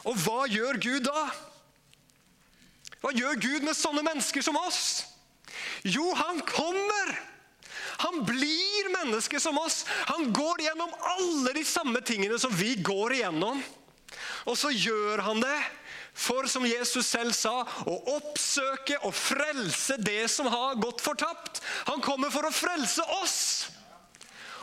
Og 0.09 0.17
hva 0.25 0.45
gjør 0.49 0.81
Gud 0.81 1.09
da? 1.09 1.27
Hva 3.01 3.13
gjør 3.13 3.41
Gud 3.41 3.65
med 3.67 3.77
sånne 3.77 4.05
mennesker 4.05 4.45
som 4.45 4.57
oss? 4.61 5.05
Jo, 5.85 6.07
han 6.17 6.41
kommer. 6.49 7.17
Han 8.03 8.25
blir 8.27 8.91
menneske 8.97 9.41
som 9.41 9.59
oss. 9.59 9.85
Han 10.11 10.33
går 10.33 10.67
gjennom 10.67 10.93
alle 11.15 11.55
de 11.57 11.65
samme 11.69 12.03
tingene 12.05 12.39
som 12.41 12.53
vi 12.55 12.75
går 12.75 13.19
igjennom. 13.19 13.63
Og 14.45 14.59
så 14.59 14.71
gjør 14.75 15.23
han 15.27 15.43
det 15.43 15.59
for, 16.15 16.47
som 16.47 16.67
Jesus 16.67 17.09
selv 17.11 17.35
sa, 17.35 17.65
å 17.91 17.95
oppsøke 18.15 19.01
og 19.03 19.15
frelse 19.17 19.99
det 19.99 20.29
som 20.31 20.47
har 20.51 20.79
gått 20.79 21.03
fortapt. 21.03 21.63
Han 21.91 22.03
kommer 22.05 22.31
for 22.35 22.47
å 22.47 22.55
frelse 22.55 23.03
oss. 23.19 23.39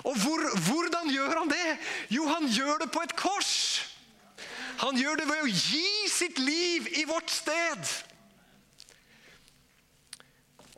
Og 0.08 0.16
hvor, 0.18 0.42
hvordan 0.66 1.12
gjør 1.14 1.42
han 1.44 1.52
det? 1.52 1.66
Jo, 2.10 2.26
han 2.32 2.48
gjør 2.50 2.86
det 2.86 2.92
på 2.94 3.04
et 3.04 3.16
kors. 3.20 3.54
Han 4.82 4.98
gjør 4.98 5.20
det 5.20 5.28
ved 5.30 5.44
å 5.44 5.52
gi 5.52 6.08
sitt 6.10 6.40
liv 6.42 6.88
i 6.98 7.06
vårt 7.10 7.30
sted. 7.30 7.92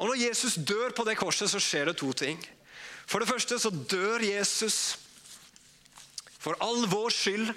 Og 0.03 0.09
Når 0.09 0.19
Jesus 0.19 0.57
dør 0.67 0.91
på 0.91 1.05
det 1.07 1.15
korset, 1.15 1.47
så 1.47 1.61
skjer 1.63 1.87
det 1.87 1.97
to 2.01 2.09
ting. 2.11 2.39
For 3.07 3.23
det 3.23 3.29
første 3.29 3.55
så 3.59 3.69
dør 3.71 4.19
Jesus 4.19 4.97
for 6.43 6.59
all 6.59 6.83
vår 6.91 7.13
skyld. 7.15 7.53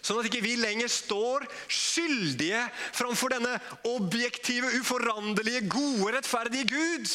Sånn 0.00 0.22
at 0.22 0.30
ikke 0.30 0.40
vi 0.40 0.54
lenger 0.56 0.88
står 0.88 1.44
skyldige 1.68 2.62
framfor 2.96 3.34
denne 3.34 3.58
objektive, 3.90 4.70
uforanderlige, 4.80 5.66
gode, 5.68 6.14
rettferdige 6.16 6.70
Gud. 6.70 7.12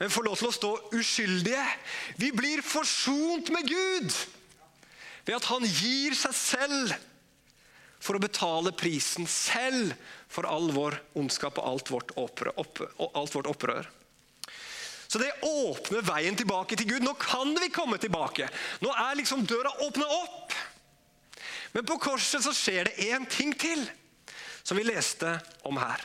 Men 0.00 0.10
får 0.10 0.26
lov 0.26 0.40
til 0.40 0.50
å 0.50 0.56
stå 0.56 0.72
uskyldige. 0.98 1.62
Vi 2.18 2.32
blir 2.34 2.64
forsont 2.66 3.54
med 3.54 3.70
Gud 3.70 4.10
ved 5.22 5.36
at 5.38 5.46
han 5.46 5.62
gir 5.62 6.18
seg 6.18 6.34
selv 6.34 6.96
for 8.02 8.18
å 8.18 8.22
betale 8.22 8.74
prisen 8.74 9.28
selv 9.30 9.94
for 10.32 10.48
all 10.50 10.72
vår 10.74 10.98
ondskap 11.18 11.60
og 11.60 11.68
alt 11.68 11.92
vårt, 11.92 12.14
opprør, 12.18 12.54
opp, 12.58 12.80
alt 13.14 13.36
vårt 13.36 13.50
opprør. 13.52 13.90
Så 15.12 15.20
det 15.20 15.28
åpner 15.44 16.04
veien 16.08 16.36
tilbake 16.36 16.76
til 16.78 16.88
Gud. 16.88 17.04
Nå 17.04 17.12
kan 17.20 17.52
vi 17.60 17.68
komme 17.70 17.98
tilbake. 18.00 18.48
Nå 18.80 18.90
er 18.96 19.18
liksom 19.18 19.44
døra 19.46 19.74
åpna 19.84 20.06
opp. 20.08 20.54
Men 21.76 21.84
på 21.88 21.98
korset 22.00 22.42
så 22.44 22.54
skjer 22.56 22.88
det 22.88 23.10
én 23.12 23.26
ting 23.28 23.52
til, 23.56 23.84
som 24.64 24.78
vi 24.80 24.86
leste 24.88 25.36
om 25.68 25.76
her. 25.80 26.00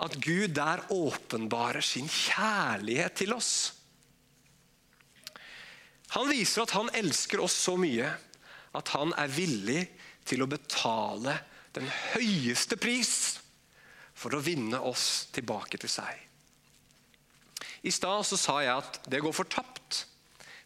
At 0.00 0.16
Gud 0.20 0.56
der 0.56 0.82
åpenbarer 0.92 1.84
sin 1.84 2.08
kjærlighet 2.08 3.20
til 3.20 3.36
oss. 3.36 3.52
Han 6.16 6.28
viser 6.32 6.64
at 6.64 6.74
han 6.76 6.90
elsker 6.96 7.44
oss 7.44 7.56
så 7.66 7.76
mye 7.80 8.10
at 8.76 8.92
han 8.96 9.12
er 9.16 9.32
villig 9.32 9.82
til 10.26 10.42
å 10.42 10.50
betale 10.50 11.36
den 11.76 11.88
høyeste 12.14 12.78
pris 12.80 13.38
for 14.16 14.34
å 14.34 14.42
vinne 14.42 14.80
oss 14.88 15.26
tilbake 15.34 15.78
til 15.80 15.92
seg. 15.92 16.26
I 17.86 17.92
stad 17.94 18.26
sa 18.26 18.60
jeg 18.64 18.72
at 18.72 19.00
det 19.10 19.22
går 19.22 19.34
fortapt. 19.36 20.04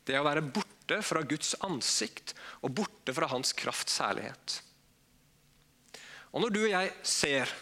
Det 0.06 0.16
å 0.16 0.24
være 0.24 0.46
borte 0.46 1.00
fra 1.04 1.22
Guds 1.26 1.52
ansikt 1.66 2.32
og 2.64 2.72
borte 2.78 3.14
fra 3.14 3.28
Hans 3.30 3.52
krafts 3.56 3.98
herlighet. 4.02 4.60
Og 6.30 6.44
Når 6.44 6.54
du 6.54 6.60
og 6.62 6.70
jeg 6.72 6.92
ser 7.02 7.52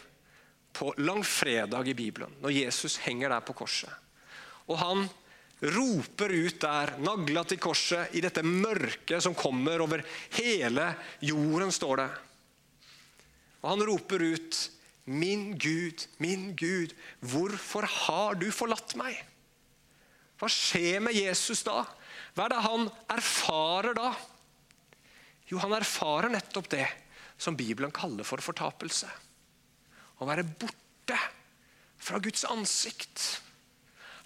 på 0.79 0.93
langfredag 1.01 1.89
i 1.91 1.97
Bibelen, 1.97 2.37
når 2.43 2.55
Jesus 2.55 3.01
henger 3.03 3.33
der 3.33 3.43
på 3.43 3.57
korset, 3.57 3.91
og 4.69 4.79
han 4.79 5.09
roper 5.61 6.33
ut 6.35 6.61
der, 6.63 6.95
nagla 7.03 7.43
til 7.49 7.61
korset, 7.63 8.15
i 8.15 8.23
dette 8.23 8.45
mørket 8.47 9.23
som 9.25 9.37
kommer 9.37 9.83
over 9.83 10.05
hele 10.39 10.93
jorden, 11.25 11.73
står 11.75 12.03
det. 12.03 12.11
Og 13.63 13.71
han 13.73 13.87
roper 13.89 14.23
ut, 14.23 14.71
'Min 15.09 15.57
Gud, 15.57 16.05
min 16.19 16.55
Gud, 16.55 16.93
hvorfor 17.21 17.87
har 17.89 18.35
du 18.35 18.51
forlatt 18.53 18.95
meg?' 18.95 19.25
Hva 20.39 20.49
skjer 20.53 21.01
med 21.01 21.17
Jesus 21.17 21.65
da? 21.65 21.83
Hva 22.37 22.45
er 22.45 22.53
det 22.53 22.63
han 22.63 22.91
erfarer 23.11 23.97
da? 23.97 24.13
Jo, 25.49 25.59
han 25.59 25.73
erfarer 25.73 26.31
nettopp 26.31 26.69
det 26.71 26.87
som 27.41 27.57
Bibelen 27.57 27.91
kaller 27.91 28.27
for 28.27 28.43
fortapelse. 28.45 29.09
Å 30.21 30.29
være 30.29 30.45
borte 30.47 31.19
fra 31.99 32.21
Guds 32.23 32.45
ansikt. 32.45 33.41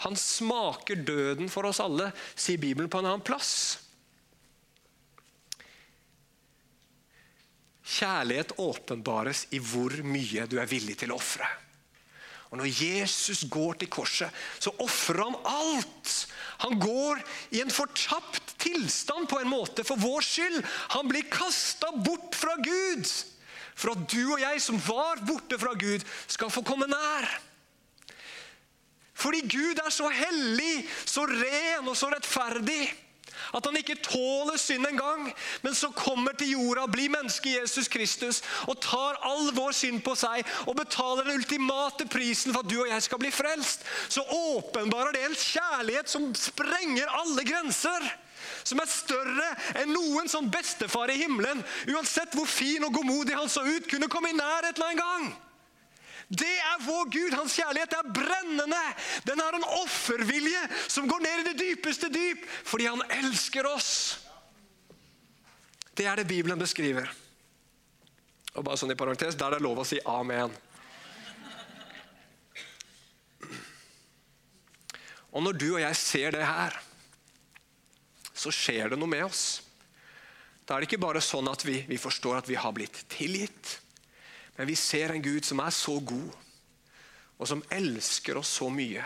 Han 0.03 0.19
smaker 0.19 1.03
døden 1.07 1.51
for 1.53 1.69
oss 1.69 1.81
alle, 1.83 2.11
sier 2.35 2.61
Bibelen 2.61 2.91
på 2.91 3.01
en 3.01 3.11
annen 3.11 3.25
plass. 3.25 3.53
Kjærlighet 7.83 8.57
åpenbares 8.63 9.47
i 9.55 9.61
hvor 9.63 9.95
mye 10.07 10.47
du 10.51 10.57
er 10.63 10.71
villig 10.71 10.97
til 11.03 11.13
å 11.13 11.19
ofre. 11.21 11.49
Og 12.53 12.59
Når 12.61 12.69
Jesus 12.69 13.47
går 13.49 13.79
til 13.81 13.89
korset, 13.89 14.29
så 14.61 14.75
ofrer 14.85 15.23
han 15.25 15.39
alt. 15.49 16.11
Han 16.67 16.77
går 16.81 17.23
i 17.57 17.63
en 17.63 17.73
fortapt 17.73 18.59
tilstand 18.61 19.25
på 19.31 19.41
en 19.41 19.49
måte 19.49 19.87
for 19.89 20.01
vår 20.01 20.27
skyld. 20.27 20.59
Han 20.99 21.09
blir 21.09 21.31
kasta 21.33 21.95
bort 22.05 22.37
fra 22.37 22.59
Gud 22.61 23.09
for 23.75 23.95
at 23.95 24.05
du 24.13 24.21
og 24.35 24.43
jeg 24.43 24.61
som 24.63 24.79
var 24.85 25.23
borte 25.27 25.59
fra 25.61 25.73
Gud, 25.79 26.05
skal 26.29 26.53
få 26.53 26.63
komme 26.67 26.89
nær. 26.91 27.29
Fordi 29.15 29.41
Gud 29.47 29.81
er 29.85 29.91
så 29.93 30.09
hellig, 30.09 30.89
så 31.05 31.27
ren 31.29 31.89
og 31.89 31.97
så 31.97 32.11
rettferdig. 32.13 32.83
At 33.53 33.67
han 33.67 33.77
ikke 33.77 33.99
tåler 34.01 34.57
synd 34.57 34.87
engang, 34.89 35.27
men 35.63 35.75
så 35.75 35.91
kommer 35.93 36.33
til 36.39 36.55
jorda, 36.55 36.87
blir 36.89 37.13
menneske 37.13 37.53
Jesus 37.53 37.89
Kristus 37.91 38.41
og 38.71 38.79
tar 38.81 39.19
all 39.29 39.51
vår 39.57 39.75
synd 39.77 40.01
på 40.07 40.15
seg 40.17 40.47
og 40.65 40.77
betaler 40.79 41.29
den 41.29 41.43
ultimate 41.43 42.07
prisen 42.13 42.55
for 42.55 42.63
at 42.63 42.71
du 42.71 42.79
og 42.81 42.89
jeg 42.89 43.07
skal 43.09 43.21
bli 43.21 43.33
frelst. 43.35 43.85
Så 44.09 44.25
åpenbarer 44.25 45.17
det 45.17 45.25
en 45.27 45.39
kjærlighet 45.39 46.13
som 46.13 46.31
sprenger 46.39 47.13
alle 47.21 47.45
grenser. 47.45 48.11
Som 48.65 48.81
er 48.83 48.91
større 48.91 49.49
enn 49.83 49.93
noen 49.95 50.29
sånn 50.31 50.51
bestefar 50.51 51.11
i 51.11 51.19
himmelen, 51.19 51.63
uansett 51.91 52.35
hvor 52.37 52.47
fin 52.47 52.85
og 52.87 52.95
godmodig 52.95 53.35
han 53.37 53.51
så 53.51 53.65
ut, 53.67 53.89
kunne 53.91 54.11
komme 54.11 54.31
i 54.31 54.39
nærheten 54.39 54.83
av 54.83 54.93
en 54.93 55.03
gang. 55.03 55.33
Det 56.33 56.49
er 56.49 56.85
vår 56.87 57.11
Gud. 57.13 57.35
Hans 57.37 57.55
kjærlighet 57.61 57.93
er 57.93 58.13
brennende. 58.17 58.83
Den 59.29 59.41
har 59.43 59.57
en 59.57 59.67
offervilje 59.83 60.63
som 60.89 61.09
går 61.11 61.21
ned 61.21 61.43
i 61.43 61.49
det 61.51 61.59
dypeste 61.61 62.09
dyp, 62.13 62.47
fordi 62.65 62.89
han 62.89 63.03
elsker 63.21 63.69
oss. 63.69 63.91
Det 65.93 66.07
er 66.09 66.17
det 66.17 66.31
Bibelen 66.31 66.61
beskriver. 66.61 67.11
Og 68.57 68.65
bare 68.65 68.81
sånn 68.81 68.95
i 68.95 68.99
parentes, 68.99 69.37
Der 69.37 69.53
er 69.53 69.59
det 69.61 69.65
lov 69.65 69.83
å 69.83 69.89
si 69.89 70.01
amen. 70.09 70.53
Og 75.33 75.45
når 75.45 75.57
du 75.57 75.69
og 75.75 75.81
jeg 75.81 75.97
ser 75.97 76.33
det 76.33 76.45
her, 76.45 76.77
så 78.33 78.53
skjer 78.53 78.93
det 78.93 78.99
noe 79.01 79.09
med 79.09 79.25
oss. 79.25 79.63
Da 80.65 80.75
er 80.75 80.83
det 80.83 80.91
ikke 80.91 81.05
bare 81.05 81.21
sånn 81.25 81.49
at 81.53 81.65
vi, 81.65 81.83
vi 81.89 82.01
forstår 82.01 82.41
at 82.41 82.49
vi 82.49 82.57
har 82.57 82.73
blitt 82.77 83.05
tilgitt. 83.13 83.82
Men 84.57 84.69
vi 84.69 84.77
ser 84.77 85.13
en 85.13 85.25
Gud 85.25 85.45
som 85.49 85.61
er 85.65 85.75
så 85.75 85.97
god, 86.01 86.33
og 87.39 87.49
som 87.49 87.65
elsker 87.73 88.39
oss 88.39 88.53
så 88.61 88.69
mye. 88.71 89.05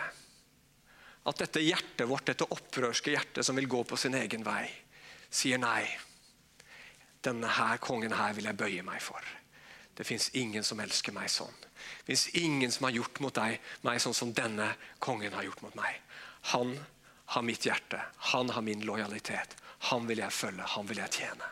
At 1.27 1.41
dette 1.41 1.63
hjertet 1.63 2.07
vårt, 2.07 2.27
dette 2.27 2.47
opprørske 2.53 3.11
hjertet 3.15 3.45
som 3.45 3.57
vil 3.57 3.69
gå 3.71 3.81
på 3.87 3.97
sin 3.99 4.15
egen 4.19 4.45
vei, 4.45 4.67
sier 5.29 5.59
nei. 5.59 5.83
Denne 7.23 7.49
her 7.51 7.81
kongen 7.83 8.15
her 8.15 8.35
vil 8.37 8.47
jeg 8.47 8.59
bøye 8.59 8.85
meg 8.85 9.01
for. 9.03 9.23
Det 9.97 10.05
fins 10.05 10.29
ingen 10.37 10.63
som 10.63 10.79
elsker 10.79 11.15
meg 11.15 11.31
sånn. 11.33 11.55
Det 12.05 12.11
fins 12.11 12.27
ingen 12.37 12.71
som 12.71 12.85
har 12.85 12.95
gjort 12.99 13.19
mot 13.23 13.33
deg, 13.33 13.57
meg 13.87 14.01
sånn 14.03 14.15
som 14.15 14.33
denne 14.37 14.69
kongen 15.03 15.33
har 15.33 15.47
gjort 15.47 15.63
mot 15.65 15.75
meg. 15.79 15.97
Han 16.53 16.75
har 17.33 17.43
mitt 17.43 17.65
hjerte. 17.65 17.99
Han 18.31 18.53
har 18.53 18.61
min 18.61 18.85
lojalitet. 18.85 19.57
Han 19.89 20.07
vil 20.07 20.21
jeg 20.21 20.31
følge. 20.31 20.63
Han 20.77 20.87
vil 20.87 21.01
jeg 21.01 21.15
tjene. 21.19 21.49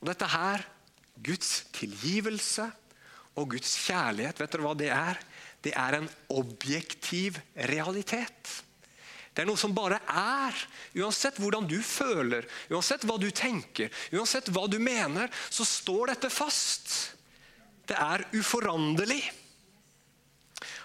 Og 0.00 0.08
Dette 0.08 0.28
her, 0.32 0.64
Guds 1.20 1.66
tilgivelse 1.76 2.66
og 3.36 3.52
Guds 3.54 3.74
kjærlighet, 3.84 4.40
vet 4.40 4.54
dere 4.54 4.64
hva 4.64 4.74
det 4.78 4.90
er? 4.94 5.20
Det 5.60 5.74
er 5.76 5.98
en 5.98 6.08
objektiv 6.32 7.36
realitet. 7.68 8.54
Det 9.30 9.44
er 9.44 9.48
noe 9.48 9.60
som 9.60 9.74
bare 9.76 10.00
er. 10.08 10.56
Uansett 10.98 11.38
hvordan 11.40 11.68
du 11.70 11.78
føler, 11.84 12.48
uansett 12.72 13.04
hva 13.06 13.18
du 13.20 13.28
tenker, 13.30 13.92
uansett 14.16 14.48
hva 14.50 14.66
du 14.68 14.78
mener, 14.82 15.30
så 15.52 15.66
står 15.68 16.14
dette 16.14 16.32
fast. 16.32 17.14
Det 17.86 17.96
er 17.96 18.26
uforanderlig. 18.34 19.22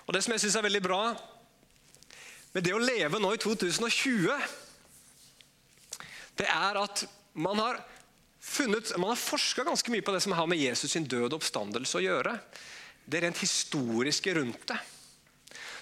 Og 0.06 0.13
Det 0.13 0.21
som 0.21 0.36
jeg 0.36 0.45
syns 0.45 0.60
er 0.60 0.67
veldig 0.67 0.84
bra 0.86 1.01
med 2.56 2.63
det 2.63 2.75
å 2.75 2.80
leve 2.80 3.19
nå 3.19 3.34
i 3.36 3.41
2020, 3.41 4.30
det 6.39 6.47
er 6.47 6.78
at 6.80 7.04
man 7.36 7.60
har 7.60 7.82
funnet, 8.45 8.93
man 8.97 9.12
har 9.12 9.19
forska 9.19 9.65
ganske 9.65 9.91
mye 9.91 10.05
på 10.05 10.13
det 10.15 10.21
som 10.23 10.36
har 10.38 10.47
med 10.47 10.62
Jesus 10.62 10.93
sin 10.93 11.08
død 11.10 11.31
og 11.31 11.39
oppstandelse 11.39 11.99
å 11.99 12.03
gjøre. 12.05 12.36
Det 13.05 13.21
rent 13.23 13.41
historiske 13.41 14.34
rundt 14.38 14.67
det. 14.71 14.77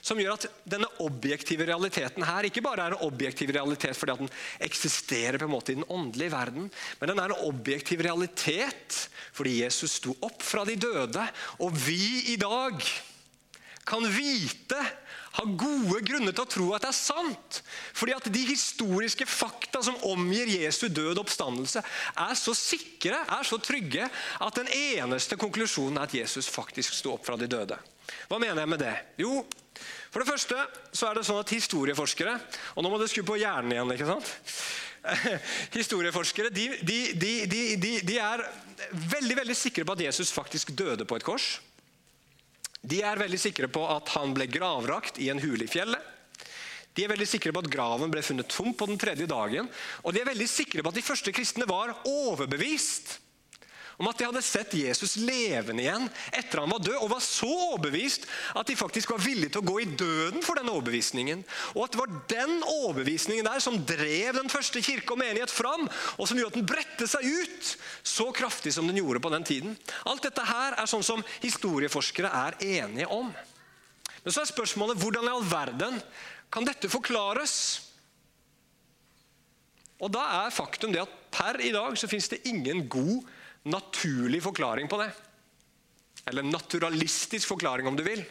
Som 0.03 0.19
gjør 0.19 0.33
at 0.35 0.47
denne 0.67 0.89
objektive 1.03 1.63
realiteten 1.69 2.25
her 2.27 2.43
ikke 2.49 2.63
bare 2.65 2.89
er 2.89 2.95
en 2.95 3.05
objektiv 3.05 3.53
realitet 3.55 3.95
fordi 3.95 4.17
den 4.19 4.31
eksisterer 4.65 5.39
på 5.39 5.47
en 5.47 5.53
måte 5.53 5.71
i 5.71 5.77
den 5.77 5.87
åndelige 5.87 6.33
verden, 6.33 6.67
men 6.99 7.11
den 7.11 7.21
er 7.23 7.31
en 7.31 7.45
objektiv 7.47 8.03
realitet 8.03 8.97
fordi 9.31 9.61
Jesus 9.61 9.95
sto 10.01 10.17
opp 10.27 10.43
fra 10.43 10.65
de 10.67 10.75
døde. 10.75 11.23
Og 11.63 11.71
vi 11.85 12.33
i 12.33 12.35
dag 12.41 12.83
kan 13.87 14.03
vite 14.11 14.81
har 15.33 15.55
gode 15.57 16.01
grunner 16.05 16.35
til 16.35 16.43
å 16.43 16.49
tro 16.49 16.67
at 16.75 16.85
det 16.85 16.91
er 16.91 16.97
sant. 16.97 17.61
Fordi 17.97 18.15
at 18.15 18.29
de 18.33 18.43
historiske 18.47 19.25
fakta 19.29 19.81
som 19.85 19.97
omgir 20.09 20.51
Jesu 20.51 20.85
død 20.89 21.15
og 21.15 21.23
oppstandelse, 21.25 21.81
er 21.83 22.37
så 22.37 22.53
sikre, 22.57 23.17
er 23.23 23.47
så 23.47 23.57
trygge, 23.61 24.05
at 24.43 24.61
den 24.61 24.69
eneste 24.69 25.39
konklusjonen 25.41 25.97
er 25.97 26.07
at 26.07 26.15
Jesus 26.17 26.51
faktisk 26.51 26.95
sto 26.97 27.15
opp 27.15 27.25
fra 27.25 27.39
de 27.39 27.49
døde. 27.49 27.79
Hva 28.29 28.39
mener 28.41 28.61
jeg 28.61 28.73
med 28.73 28.83
det? 28.83 28.93
Jo, 29.23 29.41
for 30.13 30.21
det 30.21 30.29
første 30.29 30.59
så 30.93 31.09
er 31.09 31.17
det 31.17 31.25
sånn 31.25 31.39
at 31.41 31.49
historieforskere 31.49 32.35
Og 32.75 32.83
nå 32.85 32.91
må 32.91 32.99
du 33.01 33.07
skru 33.09 33.23
på 33.25 33.39
hjernen 33.41 33.73
igjen. 33.73 33.93
ikke 33.95 34.09
sant? 34.11 34.29
Historieforskere 35.79 36.51
de, 36.53 36.67
de, 36.85 36.99
de, 37.49 37.93
de 38.05 38.17
er 38.21 38.43
veldig, 38.91 39.37
veldig 39.41 39.57
sikre 39.57 39.85
på 39.87 39.95
at 39.95 40.05
Jesus 40.05 40.31
faktisk 40.35 40.75
døde 40.77 41.07
på 41.09 41.17
et 41.17 41.25
kors. 41.25 41.57
De 42.83 42.99
er 42.99 43.19
veldig 43.19 43.39
sikre 43.39 43.69
på 43.71 43.85
at 43.87 44.11
han 44.17 44.33
ble 44.35 44.49
gravrakt 44.51 45.19
i 45.23 45.29
en 45.31 45.39
hule 45.39 45.63
i 45.63 45.71
fjellet. 45.71 46.11
De 46.93 47.05
er 47.05 47.09
veldig 47.09 47.25
sikre 47.25 47.53
på 47.55 47.63
at 47.63 47.71
graven 47.73 48.11
ble 48.13 48.21
funnet 48.21 48.51
tom 48.51 48.73
på 48.77 48.85
den 48.89 48.99
tredje 49.01 49.25
dagen. 49.29 49.69
Og 50.03 50.13
de 50.13 50.21
er 50.21 50.29
veldig 50.29 50.49
sikre 50.51 50.83
på 50.83 50.91
at 50.91 50.99
de 50.99 51.05
første 51.05 51.33
kristne 51.33 51.65
var 51.69 51.95
overbevist 52.05 53.15
om 54.03 54.09
at 54.11 54.19
de 54.19 54.25
hadde 54.27 54.41
sett 54.43 54.73
Jesus 54.75 55.15
levende 55.23 55.85
igjen 55.85 56.09
etter 56.35 56.59
han 56.59 56.71
var 56.73 56.81
død, 56.83 56.97
og 56.99 57.11
var 57.13 57.21
så 57.23 57.47
overbevist 57.47 58.25
at 58.59 58.67
de 58.67 58.75
faktisk 58.75 59.13
var 59.13 59.21
villige 59.23 59.53
til 59.55 59.63
å 59.63 59.69
gå 59.69 59.77
i 59.79 59.87
døden 59.87 60.43
for 60.43 60.59
den 60.59 60.67
overbevisningen. 60.67 61.45
Og 61.71 61.85
at 61.85 61.93
det 61.93 62.01
var 62.01 62.17
den 62.33 62.57
overbevisningen 62.67 63.47
der 63.47 63.63
som 63.63 63.79
drev 63.87 64.35
den 64.35 64.51
første 64.51 64.83
kirke 64.83 65.15
og 65.15 65.21
menighet 65.21 65.53
fram, 65.53 65.87
og 66.17 66.27
som 66.27 66.39
gjorde 66.39 66.51
at 66.51 66.59
den 66.59 66.67
bredte 66.67 67.07
seg 67.07 67.29
ut 67.31 67.71
så 68.03 68.27
kraftig 68.35 68.73
som 68.75 68.89
den 68.91 68.99
gjorde 68.99 69.23
på 69.23 69.31
den 69.31 69.47
tiden. 69.47 69.77
Alt 70.09 70.27
dette 70.27 70.43
her 70.51 70.75
er 70.75 70.89
sånn 70.89 71.05
som 71.05 71.23
historieforskere 71.45 72.31
er 72.43 72.59
enige 72.83 73.07
om. 73.07 73.31
Men 74.23 74.35
så 74.35 74.43
er 74.43 74.51
spørsmålet 74.51 74.99
hvordan 74.99 75.29
i 75.29 75.31
all 75.31 75.47
verden 75.47 75.95
kan 76.51 76.67
dette 76.67 76.91
forklares? 76.91 77.55
Og 80.03 80.11
da 80.11 80.25
er 80.43 80.51
faktum 80.51 80.91
det 80.91 81.05
at 81.05 81.15
per 81.31 81.61
i 81.63 81.71
dag 81.71 81.95
så 81.95 82.09
fins 82.11 82.27
det 82.31 82.43
ingen 82.51 82.83
god 82.91 83.23
naturlig 83.63 84.43
forklaring 84.43 84.89
på 84.91 84.99
det. 85.01 85.11
Eller 86.29 86.45
naturalistisk 86.47 87.47
forklaring, 87.47 87.87
om 87.87 87.95
du 87.95 88.03
vil. 88.05 88.23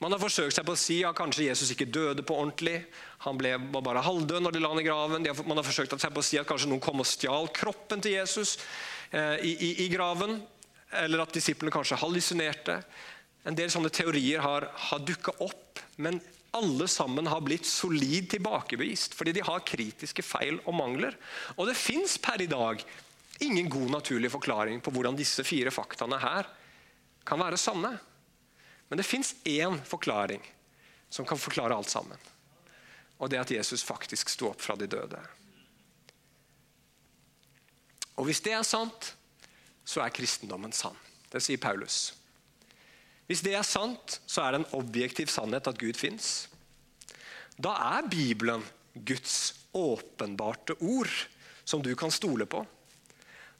Man 0.00 0.14
har 0.14 0.22
forsøkt 0.22 0.56
seg 0.56 0.64
på 0.64 0.72
å 0.72 0.80
si 0.80 1.02
at 1.04 1.16
kanskje 1.18 1.44
Jesus 1.50 1.74
ikke 1.74 1.90
døde 1.92 2.24
på 2.24 2.36
ordentlig. 2.40 2.78
Han 3.26 3.36
ble, 3.36 3.52
bare 3.84 4.00
halvdød 4.04 4.46
når 4.46 4.54
de 4.56 4.62
la 4.62 4.70
han 4.72 4.80
i 4.80 4.86
graven. 4.86 5.26
Man 5.44 5.60
har 5.60 5.66
forsøkt 5.66 5.92
seg 5.92 6.14
på 6.14 6.22
å 6.22 6.24
si 6.24 6.38
at 6.40 6.48
kanskje 6.48 6.70
noen 6.70 6.80
kom 6.80 7.02
og 7.02 7.08
stjal 7.08 7.50
kroppen 7.52 8.00
til 8.00 8.16
Jesus 8.16 8.56
eh, 9.12 9.36
i, 9.44 9.52
i, 9.52 9.70
i, 9.84 9.88
graven. 9.92 10.38
Eller 11.02 11.20
at 11.20 11.36
disiplene 11.36 11.74
kanskje 11.74 12.00
hallusinerte. 12.00 12.78
En 13.44 13.58
del 13.58 13.68
sånne 13.72 13.92
teorier 13.92 14.40
har, 14.40 14.70
har 14.88 15.04
dukka 15.04 15.36
opp. 15.44 15.82
Men 16.00 16.16
alle 16.56 16.88
sammen 16.88 17.28
har 17.30 17.44
blitt 17.44 17.68
solid 17.68 18.30
tilbakebevist 18.32 19.12
fordi 19.18 19.36
de 19.36 19.44
har 19.46 19.68
kritiske 19.68 20.24
feil 20.24 20.62
og 20.64 20.80
mangler. 20.80 21.20
Og 21.58 21.68
det 21.68 21.76
fins 21.78 22.16
per 22.24 22.40
i 22.40 22.48
dag 22.50 22.80
ingen 23.44 23.68
god 23.70 23.90
naturlig 23.90 24.30
forklaring 24.32 24.80
på 24.80 24.92
hvordan 24.94 25.18
disse 25.18 25.44
fire 25.46 25.72
faktaene 25.74 26.18
her 26.20 26.48
kan 27.26 27.40
være 27.40 27.58
sanne. 27.60 27.92
Men 28.88 28.98
det 29.00 29.06
fins 29.06 29.34
én 29.44 29.78
forklaring 29.86 30.42
som 31.10 31.26
kan 31.26 31.38
forklare 31.38 31.76
alt 31.76 31.90
sammen. 31.90 32.18
Og 33.20 33.30
det 33.30 33.38
er 33.38 33.44
at 33.44 33.52
Jesus 33.52 33.84
faktisk 33.84 34.32
sto 34.32 34.48
opp 34.50 34.62
fra 34.64 34.76
de 34.78 34.88
døde. 34.90 35.20
Og 38.16 38.26
Hvis 38.28 38.42
det 38.44 38.52
er 38.52 38.66
sant, 38.66 39.14
så 39.84 40.02
er 40.04 40.14
kristendommen 40.14 40.72
sann. 40.76 40.96
Det 41.30 41.40
sier 41.42 41.60
Paulus. 41.60 42.12
Hvis 43.30 43.44
det 43.46 43.54
er 43.54 43.66
sant, 43.66 44.18
så 44.26 44.42
er 44.42 44.52
det 44.52 44.60
en 44.60 44.72
objektiv 44.80 45.30
sannhet 45.30 45.68
at 45.70 45.78
Gud 45.78 45.96
fins. 45.96 46.48
Da 47.56 47.76
er 47.94 48.08
Bibelen 48.10 48.64
Guds 48.94 49.54
åpenbarte 49.72 50.74
ord, 50.80 51.12
som 51.64 51.82
du 51.82 51.94
kan 51.94 52.10
stole 52.10 52.46
på. 52.50 52.64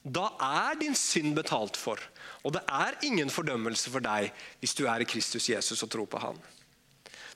Da 0.00 0.30
er 0.40 0.78
din 0.80 0.96
synd 0.96 1.34
betalt 1.36 1.76
for, 1.76 2.00
og 2.40 2.54
det 2.56 2.62
er 2.72 2.96
ingen 3.04 3.28
fordømmelse 3.32 3.92
for 3.92 4.00
deg 4.04 4.30
hvis 4.62 4.72
du 4.78 4.86
er 4.88 5.04
i 5.04 5.08
Kristus 5.08 5.50
Jesus 5.52 5.82
og 5.84 5.90
tror 5.92 6.08
på 6.08 6.22
Han. 6.22 6.38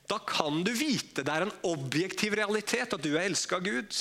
Da 0.09 0.17
kan 0.21 0.63
du 0.65 0.71
vite 0.73 1.23
det 1.25 1.33
er 1.33 1.45
en 1.45 1.57
objektiv 1.65 2.33
realitet 2.37 2.93
at 2.93 3.03
du 3.03 3.13
er 3.13 3.25
elska 3.25 3.59
av 3.59 3.65
Gud. 3.65 3.93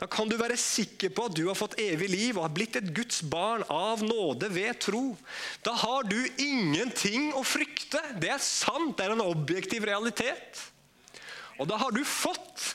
Da 0.00 0.08
kan 0.08 0.30
du 0.30 0.36
være 0.40 0.56
sikker 0.56 1.12
på 1.12 1.26
at 1.28 1.34
du 1.36 1.42
har 1.44 1.58
fått 1.58 1.76
evig 1.82 2.08
liv 2.08 2.38
og 2.38 2.46
har 2.46 2.54
blitt 2.56 2.78
et 2.78 2.92
Guds 2.96 3.20
barn 3.20 3.66
av 3.68 4.00
nåde 4.00 4.48
ved 4.48 4.78
tro. 4.80 5.02
Da 5.66 5.74
har 5.76 6.08
du 6.08 6.16
ingenting 6.40 7.34
å 7.36 7.42
frykte. 7.44 8.00
Det 8.22 8.30
er 8.32 8.40
sant, 8.40 8.96
det 8.96 9.06
er 9.06 9.14
en 9.14 9.26
objektiv 9.26 9.84
realitet. 9.84 10.62
Og 11.60 11.68
da 11.68 11.76
har 11.82 11.92
du 11.92 12.00
fått 12.08 12.70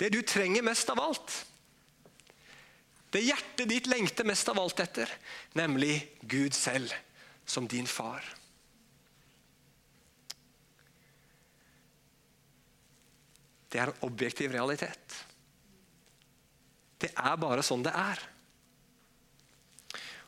det 0.00 0.14
du 0.14 0.22
trenger 0.24 0.64
mest 0.64 0.88
av 0.88 1.02
alt. 1.02 1.34
Det 3.12 3.20
hjertet 3.20 3.68
ditt 3.68 3.88
lengter 3.92 4.24
mest 4.24 4.48
av 4.48 4.60
alt 4.62 4.80
etter, 4.80 5.10
nemlig 5.58 5.98
Gud 6.24 6.56
selv 6.56 6.94
som 7.44 7.66
din 7.68 7.88
far. 7.88 8.24
Det 13.72 13.80
er 13.80 13.92
en 13.92 14.04
objektiv 14.08 14.52
realitet. 14.52 15.16
Det 17.00 17.10
er 17.12 17.40
bare 17.40 17.64
sånn 17.64 17.84
det 17.84 17.92
er. 17.92 18.20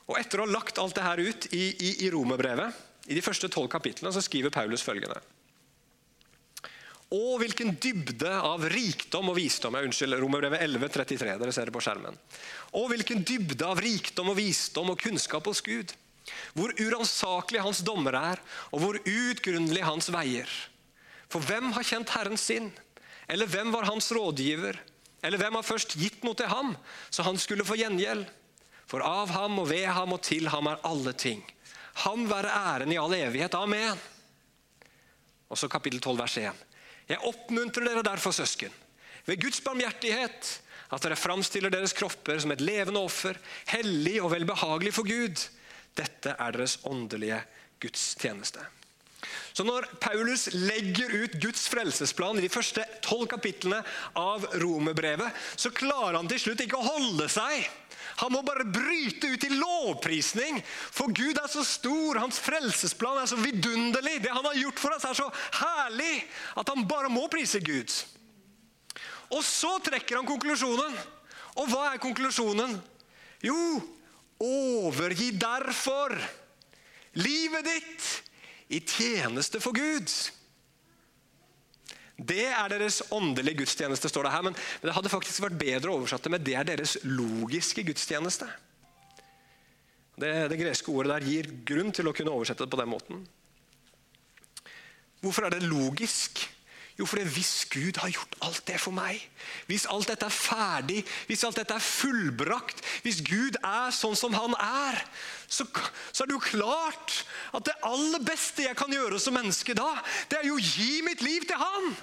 Og 0.05 0.19
Etter 0.21 0.41
å 0.41 0.45
ha 0.45 0.53
lagt 0.53 0.81
alt 0.81 0.97
det 0.97 1.05
her 1.05 1.21
ut 1.25 1.47
i, 1.57 1.65
i, 1.73 1.91
i 2.05 2.11
Romerbrevet, 2.13 2.83
i 3.09 3.17
de 3.17 3.25
første 3.25 3.49
tolv 3.53 3.71
kapitlene, 3.73 4.13
så 4.13 4.21
skriver 4.25 4.53
Paulus 4.53 4.85
følgende. 4.85 5.21
Og 7.15 7.39
hvilken 7.43 7.75
dybde 7.79 8.31
av 8.33 8.65
rikdom 8.73 9.29
og 9.31 9.37
visdom 9.39 9.77
jeg 9.77 9.89
Unnskyld, 9.89 10.17
Romerbrevet 10.19 10.63
11, 10.65 10.89
33, 10.97 11.35
dere 11.39 11.55
ser 11.55 11.69
det 11.69 11.75
på 11.77 11.83
skjermen. 11.85 12.17
Og 12.75 12.89
hvilken 12.91 13.23
dybde 13.27 13.67
av 13.69 13.83
rikdom 13.83 14.33
og 14.33 14.39
visdom 14.39 14.91
og 14.95 15.03
kunnskap 15.03 15.47
hos 15.47 15.63
Gud. 15.63 15.93
Hvor 16.57 16.73
uransakelig 16.81 17.63
hans 17.63 17.83
dommer 17.87 18.17
er, 18.19 18.41
og 18.73 18.83
hvor 18.83 18.99
utgrunnelig 18.99 19.85
hans 19.85 20.09
veier. 20.11 20.51
For 21.31 21.45
hvem 21.45 21.71
har 21.77 21.87
kjent 21.87 22.15
Herren 22.17 22.41
sin? 22.41 22.73
Eller 23.31 23.51
hvem 23.51 23.71
var 23.75 23.87
hans 23.91 24.11
rådgiver? 24.15 24.81
Eller 25.25 25.41
hvem 25.41 25.61
har 25.61 25.67
først 25.67 25.95
gitt 26.01 26.25
noe 26.25 26.37
til 26.37 26.51
ham, 26.51 26.75
så 27.13 27.25
han 27.25 27.39
skulle 27.41 27.67
få 27.67 27.79
gjengjeld? 27.81 28.27
For 28.91 29.05
av 29.05 29.31
ham 29.33 29.61
og 29.63 29.71
ved 29.71 29.87
ham 29.97 30.13
og 30.17 30.21
til 30.25 30.51
ham 30.53 30.69
er 30.69 30.83
alle 30.85 31.15
ting. 31.17 31.41
Ham 32.05 32.27
være 32.29 32.53
æren 32.53 32.93
i 32.93 32.99
all 33.01 33.15
evighet. 33.17 33.55
Amen. 33.57 34.01
Og 35.49 35.61
så 35.61 35.71
kapittel 35.71 36.03
12, 36.03 36.19
vers 36.19 36.39
1. 36.43 36.65
Jeg 37.09 37.21
oppmuntrer 37.29 37.89
dere 37.89 38.05
derfor, 38.07 38.33
søsken, 38.33 38.73
ved 39.27 39.41
Guds 39.43 39.61
barmhjertighet, 39.65 40.61
at 40.93 41.03
dere 41.05 41.19
framstiller 41.19 41.73
deres 41.73 41.95
kropper 41.97 42.39
som 42.41 42.53
et 42.55 42.63
levende 42.65 43.03
offer, 43.03 43.39
hellig 43.73 44.21
og 44.23 44.33
velbehagelig 44.35 44.95
for 44.95 45.09
Gud. 45.09 45.43
Dette 45.97 46.37
er 46.39 46.57
deres 46.57 46.79
åndelige 46.89 47.41
gudstjeneste. 47.83 48.63
Så 49.55 49.63
når 49.63 49.87
Paulus 50.03 50.49
legger 50.51 51.13
ut 51.15 51.37
Guds 51.39 51.69
frelsesplan 51.71 52.41
i 52.41 52.43
de 52.43 52.51
første 52.51 52.83
tolv 53.05 53.29
kapitlene 53.31 53.85
av 54.19 54.49
romerbrevet, 54.59 55.31
så 55.55 55.71
klarer 55.71 56.19
han 56.19 56.31
til 56.31 56.43
slutt 56.43 56.65
ikke 56.65 56.81
å 56.81 56.89
holde 56.89 57.29
seg. 57.31 57.63
Han 58.25 58.35
må 58.35 58.43
bare 58.47 58.67
bryte 58.67 59.31
ut 59.31 59.47
i 59.47 59.53
lovprisning, 59.55 60.59
for 60.67 61.15
Gud 61.15 61.39
er 61.39 61.51
så 61.51 61.63
stor, 61.67 62.19
hans 62.23 62.41
frelsesplan 62.43 63.23
er 63.23 63.31
så 63.31 63.39
vidunderlig. 63.39 64.21
Det 64.27 64.35
han 64.35 64.45
har 64.47 64.59
gjort 64.59 64.83
for 64.83 64.97
oss, 64.97 65.07
er 65.07 65.19
så 65.23 65.31
herlig 65.61 66.13
at 66.59 66.75
han 66.75 66.87
bare 66.91 67.15
må 67.15 67.29
prise 67.31 67.63
Gud. 67.63 67.95
Og 69.35 69.43
så 69.47 69.77
trekker 69.87 70.19
han 70.19 70.29
konklusjonen. 70.29 70.99
Og 71.63 71.71
hva 71.71 71.93
er 71.93 72.03
konklusjonen? 72.03 72.75
Jo, 73.45 73.79
overgi 74.43 75.31
derfor 75.39 76.15
livet 77.15 77.71
ditt 77.71 78.07
i 78.73 78.81
tjeneste 78.81 79.61
for 79.63 79.77
Gud. 79.77 80.11
Det 82.15 82.47
er 82.47 82.71
deres 82.71 83.01
åndelige 83.15 83.65
gudstjeneste, 83.65 84.09
står 84.09 84.29
det 84.29 84.35
her. 84.35 84.45
Men 84.47 84.59
det 84.83 84.95
hadde 84.95 85.11
faktisk 85.13 85.43
vært 85.45 85.59
bedre 85.59 85.91
å 85.91 85.99
oversette 85.99 86.31
med 86.31 86.45
det 86.47 86.55
er 86.59 86.69
deres 86.69 86.97
logiske 87.05 87.83
gudstjeneste. 87.87 88.47
Det, 90.15 90.31
det 90.53 90.61
greske 90.61 90.93
ordet 90.95 91.17
der 91.17 91.27
gir 91.27 91.49
grunn 91.67 91.91
til 91.95 92.07
å 92.07 92.15
kunne 92.15 92.35
oversette 92.37 92.63
det 92.63 92.71
på 92.71 92.79
den 92.79 92.93
måten. 92.93 93.25
Hvorfor 95.25 95.49
er 95.49 95.57
det 95.57 95.67
logisk? 95.67 96.45
Jo, 96.99 97.07
fordi 97.11 97.25
hvis 97.27 97.67
Gud 97.71 97.97
har 97.99 98.13
gjort 98.15 98.37
alt 98.47 98.63
det 98.69 98.77
for 98.79 98.95
meg, 98.95 99.19
hvis 99.67 99.87
alt 99.91 100.13
dette 100.13 100.29
er 100.29 100.35
ferdig, 100.35 101.01
hvis 101.27 101.43
alt 101.47 101.59
dette 101.59 101.75
er 101.75 101.83
fullbrakt, 101.83 102.85
hvis 103.03 103.19
Gud 103.27 103.59
er 103.59 103.91
sånn 103.95 104.15
som 104.19 104.37
han 104.37 104.55
er, 104.63 105.01
så, 105.51 105.67
så 106.13 106.23
er 106.23 106.31
det 106.31 106.37
jo 106.37 106.45
klart 106.45 107.17
at 107.51 107.67
det 107.67 107.75
aller 107.91 108.23
beste 108.23 108.69
jeg 108.69 108.79
kan 108.79 108.95
gjøre 108.95 109.19
som 109.19 109.35
menneske 109.35 109.75
da, 109.75 109.91
det 110.31 110.39
er 110.39 110.47
jo 110.47 110.59
å 110.61 110.63
gi 110.63 111.03
mitt 111.07 111.25
liv 111.27 111.49
til 111.51 111.59
han. 111.59 111.95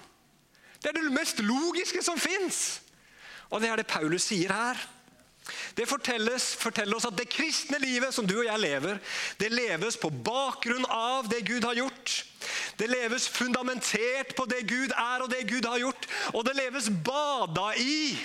Det 0.82 0.92
er 0.92 1.00
det 1.00 1.16
mest 1.16 1.40
logiske 1.40 2.04
som 2.04 2.20
fins. 2.20 2.82
Og 3.52 3.64
det 3.64 3.72
er 3.72 3.80
det 3.80 3.88
Paulus 3.88 4.28
sier 4.28 4.52
her. 4.52 4.80
Det 5.76 5.88
forteller 5.90 6.96
oss 6.96 7.08
at 7.08 7.18
det 7.18 7.30
kristne 7.32 7.80
livet 7.82 8.14
som 8.14 8.28
du 8.28 8.36
og 8.38 8.46
jeg 8.46 8.62
lever, 8.62 9.00
det 9.40 9.50
leves 9.52 9.98
på 10.00 10.12
bakgrunn 10.24 10.86
av 10.86 11.30
det 11.32 11.42
Gud 11.48 11.66
har 11.66 11.80
gjort. 11.80 12.18
Det 12.80 12.88
leves 12.90 13.28
fundamentert 13.32 14.36
på 14.38 14.46
det 14.50 14.62
Gud 14.70 14.94
er 14.96 15.24
og 15.24 15.30
det 15.32 15.44
Gud 15.50 15.68
har 15.68 15.82
gjort. 15.82 16.08
Og 16.34 16.46
det 16.48 16.56
leves 16.58 16.90
bada 17.04 17.72
i 17.80 18.16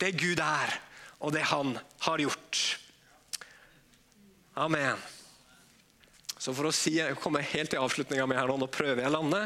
det 0.00 0.12
Gud 0.20 0.40
er 0.42 0.78
og 1.20 1.32
det 1.32 1.46
Han 1.48 1.78
har 2.04 2.18
gjort. 2.20 2.78
Amen. 4.56 5.00
Så 6.38 6.52
for 6.54 6.68
å 6.68 6.74
si, 6.74 6.94
komme 7.20 7.42
helt 7.42 7.72
til 7.72 7.82
avslutninga 7.82 8.26
mi 8.28 8.36
her 8.38 8.48
nå, 8.48 8.58
nå 8.60 8.68
prøver 8.70 9.02
jeg 9.02 9.10
å 9.10 9.16
lande. 9.16 9.40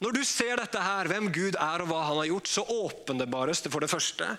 Når 0.00 0.14
du 0.16 0.22
ser 0.24 0.56
dette 0.56 0.80
her, 0.80 1.08
hvem 1.12 1.26
Gud 1.28 1.58
er 1.60 1.82
og 1.84 1.90
hva 1.90 2.00
han 2.08 2.18
har 2.22 2.30
gjort, 2.30 2.48
så 2.48 2.62
åpenbares 2.64 3.60
det 3.60 3.72
for 3.72 3.84
det 3.84 3.90
første 3.92 4.30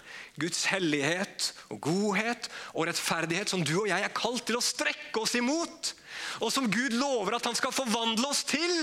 Guds 0.41 0.63
hellighet 0.71 1.52
og 1.69 1.84
godhet 1.86 2.50
og 2.74 2.88
rettferdighet 2.89 3.52
som 3.52 3.62
du 3.62 3.76
og 3.84 3.91
jeg 3.91 4.02
er 4.02 4.15
kalt 4.17 4.47
til 4.50 4.58
å 4.58 4.63
strekke 4.65 5.21
oss 5.21 5.38
imot. 5.38 5.93
Og 6.41 6.50
som 6.54 6.65
Gud 6.71 6.97
lover 6.97 7.38
at 7.38 7.45
han 7.45 7.58
skal 7.58 7.76
forvandle 7.76 8.32
oss 8.34 8.41
til, 8.50 8.74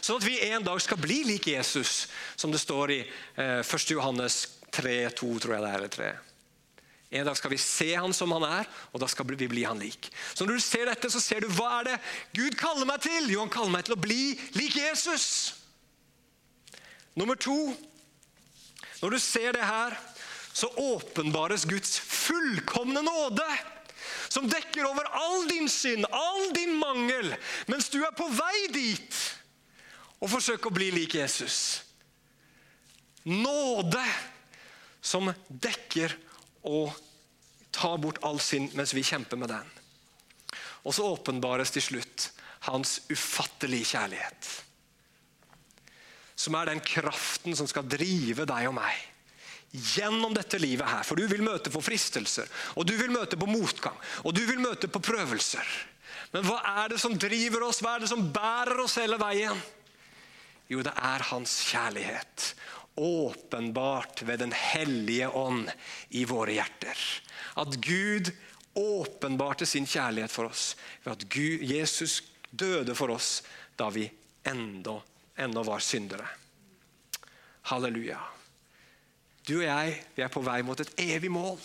sånn 0.00 0.22
at 0.22 0.26
vi 0.26 0.40
en 0.48 0.64
dag 0.64 0.80
skal 0.80 1.00
bli 1.04 1.20
lik 1.34 1.52
Jesus. 1.52 2.06
Som 2.40 2.52
det 2.54 2.64
står 2.64 2.96
i 2.96 3.00
eh, 3.04 3.60
1. 3.60 3.92
Johannes 3.92 4.42
3, 4.72 4.98
2, 5.20 5.32
tror 5.36 5.58
jeg 5.58 5.64
det 5.66 5.70
er. 5.70 5.80
eller 5.82 5.96
3. 6.00 6.12
En 7.12 7.28
dag 7.28 7.36
skal 7.36 7.52
vi 7.52 7.60
se 7.60 7.90
han 7.92 8.14
som 8.16 8.32
han 8.32 8.48
er, 8.48 8.68
og 8.88 9.02
da 9.04 9.08
skal 9.10 9.28
vi 9.28 9.48
bli 9.52 9.66
han 9.68 9.84
lik. 9.84 10.08
Så 10.32 10.48
Når 10.48 10.56
du 10.56 10.64
ser 10.64 10.88
dette, 10.88 11.12
så 11.12 11.20
ser 11.20 11.44
du 11.44 11.52
hva 11.52 11.82
er 11.82 11.90
det 11.92 11.98
Gud 12.40 12.56
kaller 12.56 12.88
meg 12.88 13.04
til. 13.04 13.28
Jo, 13.28 13.44
han 13.44 13.52
kaller 13.52 13.74
meg 13.74 13.84
til 13.84 14.00
å 14.00 14.00
bli 14.00 14.32
lik 14.56 14.80
Jesus. 14.80 15.60
Nummer 17.14 17.36
to 17.36 17.74
Når 19.02 19.10
du 19.10 19.18
ser 19.18 19.52
det 19.52 19.66
her, 19.66 19.96
så 20.52 20.68
åpenbares 20.78 21.64
Guds 21.64 21.98
fullkomne 21.98 23.02
nåde. 23.02 23.46
Som 24.28 24.46
dekker 24.48 24.86
over 24.86 25.08
all 25.10 25.48
din 25.48 25.68
synd, 25.68 26.06
all 26.06 26.52
din 26.54 26.76
mangel, 26.78 27.34
mens 27.66 27.90
du 27.90 27.98
er 28.04 28.14
på 28.16 28.28
vei 28.30 28.68
dit 28.72 29.18
og 30.22 30.30
forsøker 30.30 30.70
å 30.70 30.76
bli 30.76 30.92
lik 30.94 31.16
Jesus. 31.18 31.82
Nåde 33.26 34.02
som 35.02 35.32
dekker 35.48 36.14
og 36.70 36.94
tar 37.74 37.98
bort 37.98 38.22
all 38.22 38.38
synd 38.40 38.76
mens 38.78 38.94
vi 38.94 39.02
kjemper 39.02 39.40
med 39.40 39.50
den. 39.50 39.72
Og 40.86 40.94
så 40.94 41.10
åpenbares 41.10 41.74
til 41.74 41.82
slutt 41.90 42.30
hans 42.68 43.00
ufattelige 43.10 43.96
kjærlighet 43.96 44.52
som 46.42 46.58
er 46.58 46.72
den 46.72 46.82
kraften 46.82 47.56
som 47.58 47.68
skal 47.70 47.86
drive 47.86 48.46
deg 48.48 48.68
og 48.70 48.78
meg 48.80 49.08
gjennom 49.72 50.34
dette 50.36 50.58
livet 50.60 50.88
her. 50.88 51.04
For 51.06 51.16
du 51.16 51.24
vil 51.30 51.44
møte 51.44 51.72
på 51.72 51.80
fristelser, 51.80 52.48
og 52.76 52.86
du 52.88 52.92
vil 52.98 53.12
møte 53.14 53.38
på 53.40 53.48
motgang, 53.48 53.96
og 54.26 54.34
du 54.36 54.42
vil 54.44 54.60
møte 54.60 54.90
på 54.90 55.00
prøvelser. 55.02 55.64
Men 56.32 56.44
hva 56.48 56.58
er 56.82 56.92
det 56.92 57.00
som 57.00 57.16
driver 57.20 57.66
oss? 57.68 57.80
Hva 57.84 57.96
er 57.96 58.04
det 58.04 58.10
som 58.12 58.28
bærer 58.32 58.82
oss 58.84 58.98
hele 59.00 59.18
veien? 59.20 59.58
Jo, 60.68 60.80
det 60.84 60.92
er 60.96 61.24
hans 61.28 61.58
kjærlighet. 61.68 62.52
Åpenbart 63.00 64.22
ved 64.28 64.42
Den 64.44 64.52
hellige 64.52 65.28
ånd 65.28 65.70
i 66.16 66.24
våre 66.28 66.56
hjerter. 66.58 66.98
At 67.60 67.76
Gud 67.84 68.32
åpenbarte 68.76 69.68
sin 69.68 69.88
kjærlighet 69.88 70.32
for 70.32 70.48
oss 70.48 70.72
ved 71.04 71.12
at 71.12 71.24
Gud, 71.32 71.64
Jesus 71.68 72.22
døde 72.50 72.96
for 72.96 73.12
oss 73.12 73.42
da 73.76 73.88
vi 73.92 74.06
enda, 74.48 74.98
enda 75.36 75.62
var 75.66 75.82
syndere. 75.84 76.26
Halleluja. 77.70 78.18
Du 79.46 79.56
og 79.58 79.66
jeg 79.66 79.96
vi 80.16 80.24
er 80.24 80.30
på 80.32 80.42
vei 80.44 80.60
mot 80.66 80.80
et 80.82 80.92
evig 81.02 81.30
mål. 81.32 81.58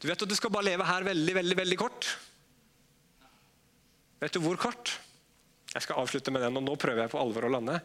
Du 0.00 0.06
vet 0.08 0.22
at 0.22 0.28
du 0.28 0.36
skal 0.36 0.52
bare 0.52 0.68
leve 0.68 0.86
her 0.86 1.06
veldig, 1.06 1.34
veldig, 1.40 1.56
veldig 1.62 1.78
kort. 1.80 2.08
Vet 4.20 4.36
du 4.36 4.42
hvor 4.44 4.58
kort? 4.60 4.98
Jeg 5.74 5.84
skal 5.84 6.00
avslutte 6.00 6.32
med 6.32 6.44
den, 6.44 6.56
og 6.56 6.64
nå 6.64 6.76
prøver 6.80 7.04
jeg 7.04 7.12
på 7.12 7.20
alvor 7.20 7.48
å 7.48 7.52
lande. 7.52 7.80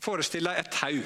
Forestill 0.00 0.46
deg 0.46 0.60
et 0.60 0.72
tau. 0.74 1.00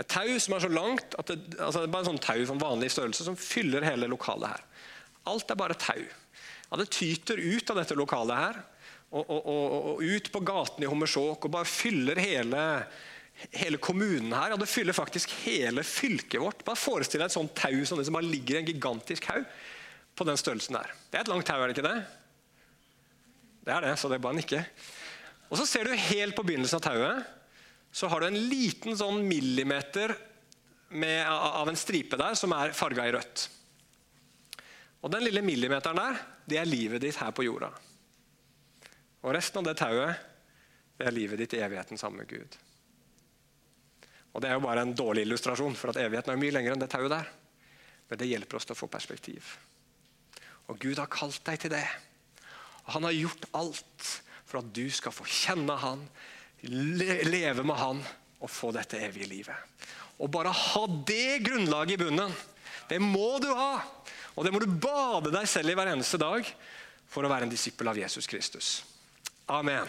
Et 0.00 0.08
tau 0.08 0.28
som 0.40 0.54
er 0.56 0.64
så 0.64 0.70
langt 0.72 1.16
at 1.18 1.32
det, 1.32 1.38
altså 1.58 1.82
det 1.82 1.88
er 1.88 1.94
bare 1.94 2.06
en 2.06 2.12
sånn 2.12 2.24
tau 2.24 2.44
sånn 2.48 2.62
vanlig 2.62 2.92
størrelse 2.94 3.26
som 3.26 3.38
fyller 3.38 3.84
hele 3.84 4.08
lokalet 4.10 4.54
her. 4.54 4.66
Alt 5.30 5.50
er 5.52 5.58
bare 5.60 5.76
tau. 5.78 6.00
Ja, 6.00 6.78
det 6.78 6.92
tyter 6.94 7.40
ut 7.42 7.72
av 7.72 7.80
dette 7.82 7.98
lokalet 7.98 8.38
her 8.38 8.60
og, 9.10 9.24
og, 9.24 9.40
og, 9.40 9.88
og 9.90 10.02
ut 10.06 10.30
på 10.30 10.42
gaten 10.46 10.84
i 10.84 10.90
Hommersåk 10.90 11.46
og 11.46 11.54
bare 11.54 11.68
fyller 11.68 12.20
hele, 12.22 12.62
hele 13.50 13.80
kommunen 13.82 14.30
her. 14.36 14.52
Ja, 14.52 14.60
det 14.60 14.70
fyller 14.70 14.96
faktisk 14.96 15.34
hele 15.42 15.82
fylket 15.86 16.38
vårt. 16.42 16.64
Bare 16.66 16.78
Forestill 16.78 17.22
deg 17.22 17.30
et 17.30 17.34
sånt 17.34 17.56
tau 17.58 17.82
som 17.88 17.98
det 17.98 18.06
som 18.06 18.18
bare 18.18 18.30
ligger 18.30 18.58
i 18.58 18.62
en 18.62 18.70
gigantisk 18.70 19.26
haug 19.32 19.48
på 20.14 20.26
den 20.28 20.38
størrelsen 20.38 20.78
der. 20.78 20.94
Det 21.10 21.18
er 21.18 21.26
et 21.26 21.32
langt 21.32 21.48
tau, 21.48 21.58
er 21.58 21.70
det 21.70 21.78
ikke 21.78 21.88
det? 21.88 21.98
Det 23.66 23.74
er 23.74 23.84
det, 23.88 23.98
så 23.98 24.08
det 24.08 24.18
er 24.20 24.24
bare 24.24 24.38
en 24.38 24.44
ikke. 24.44 24.62
Og 25.50 25.58
så 25.58 25.66
ser 25.66 25.86
du 25.90 26.06
helt 26.10 26.38
på 26.38 26.46
begynnelsen 26.46 26.78
av 26.78 26.86
tauet 26.86 27.36
så 27.92 28.06
har 28.06 28.22
du 28.22 28.28
en 28.28 28.42
liten 28.50 28.94
sånn 28.96 29.24
millimeter 29.26 30.14
med, 30.90 31.26
av 31.26 31.68
en 31.68 31.78
stripe 31.78 32.18
der 32.18 32.36
som 32.38 32.54
er 32.54 32.74
farga 32.76 33.06
i 33.06 33.14
rødt. 33.16 33.48
Og 35.00 35.10
Den 35.10 35.24
lille 35.24 35.42
millimeteren 35.42 35.98
der, 35.98 36.20
det 36.46 36.58
er 36.60 36.68
livet 36.68 37.02
ditt 37.02 37.18
her 37.18 37.32
på 37.34 37.46
jorda. 37.46 37.70
Og 39.20 39.34
resten 39.36 39.60
av 39.60 39.68
det 39.68 39.76
tauet, 39.80 40.26
det 41.00 41.08
er 41.08 41.16
livet 41.16 41.40
ditt 41.40 41.56
i 41.56 41.62
evigheten 41.64 42.00
sammen 42.00 42.22
med 42.22 42.28
Gud. 42.28 42.56
Og 44.32 44.42
Det 44.42 44.48
er 44.48 44.56
jo 44.56 44.64
bare 44.64 44.84
en 44.84 44.94
dårlig 44.94 45.24
illustrasjon, 45.26 45.74
for 45.74 45.90
at 45.90 45.98
evigheten 46.00 46.32
er 46.32 46.40
mye 46.40 46.54
lenger 46.54 46.74
enn 46.74 46.82
det 46.82 46.90
tauet 46.92 47.12
der. 47.12 47.28
Men 48.10 48.20
det 48.20 48.28
hjelper 48.30 48.58
oss 48.58 48.66
til 48.68 48.76
å 48.76 48.80
få 48.80 48.88
perspektiv. 48.90 49.56
Og 50.70 50.78
Gud 50.78 51.00
har 51.02 51.10
kalt 51.10 51.42
deg 51.46 51.58
til 51.62 51.72
det. 51.74 51.86
Og 52.86 52.92
Han 52.94 53.08
har 53.08 53.16
gjort 53.16 53.48
alt 53.58 54.10
for 54.46 54.60
at 54.60 54.70
du 54.74 54.86
skal 54.90 55.14
få 55.14 55.26
kjenne 55.26 55.76
Han, 55.82 56.06
leve 56.62 57.64
med 57.64 57.76
Han 57.78 58.02
og 58.40 58.50
få 58.50 58.70
dette 58.74 59.00
evige 59.02 59.28
livet. 59.30 59.56
Og 60.20 60.30
bare 60.30 60.52
ha 60.52 60.84
det 61.08 61.40
grunnlaget 61.46 61.96
i 61.96 62.02
bunnen. 62.04 62.32
Det 62.88 63.00
må 63.00 63.38
du 63.42 63.48
ha. 63.54 63.80
Og 64.36 64.44
det 64.44 64.52
må 64.52 64.60
du 64.62 64.68
bade 64.68 65.32
deg 65.32 65.48
selv 65.48 65.72
i 65.72 65.76
hver 65.78 65.92
eneste 65.92 66.20
dag 66.20 66.46
for 67.10 67.26
å 67.26 67.30
være 67.30 67.48
en 67.48 67.52
disippel 67.52 67.88
av 67.90 67.98
Jesus 67.98 68.28
Kristus. 68.30 68.80
Amen. 69.50 69.88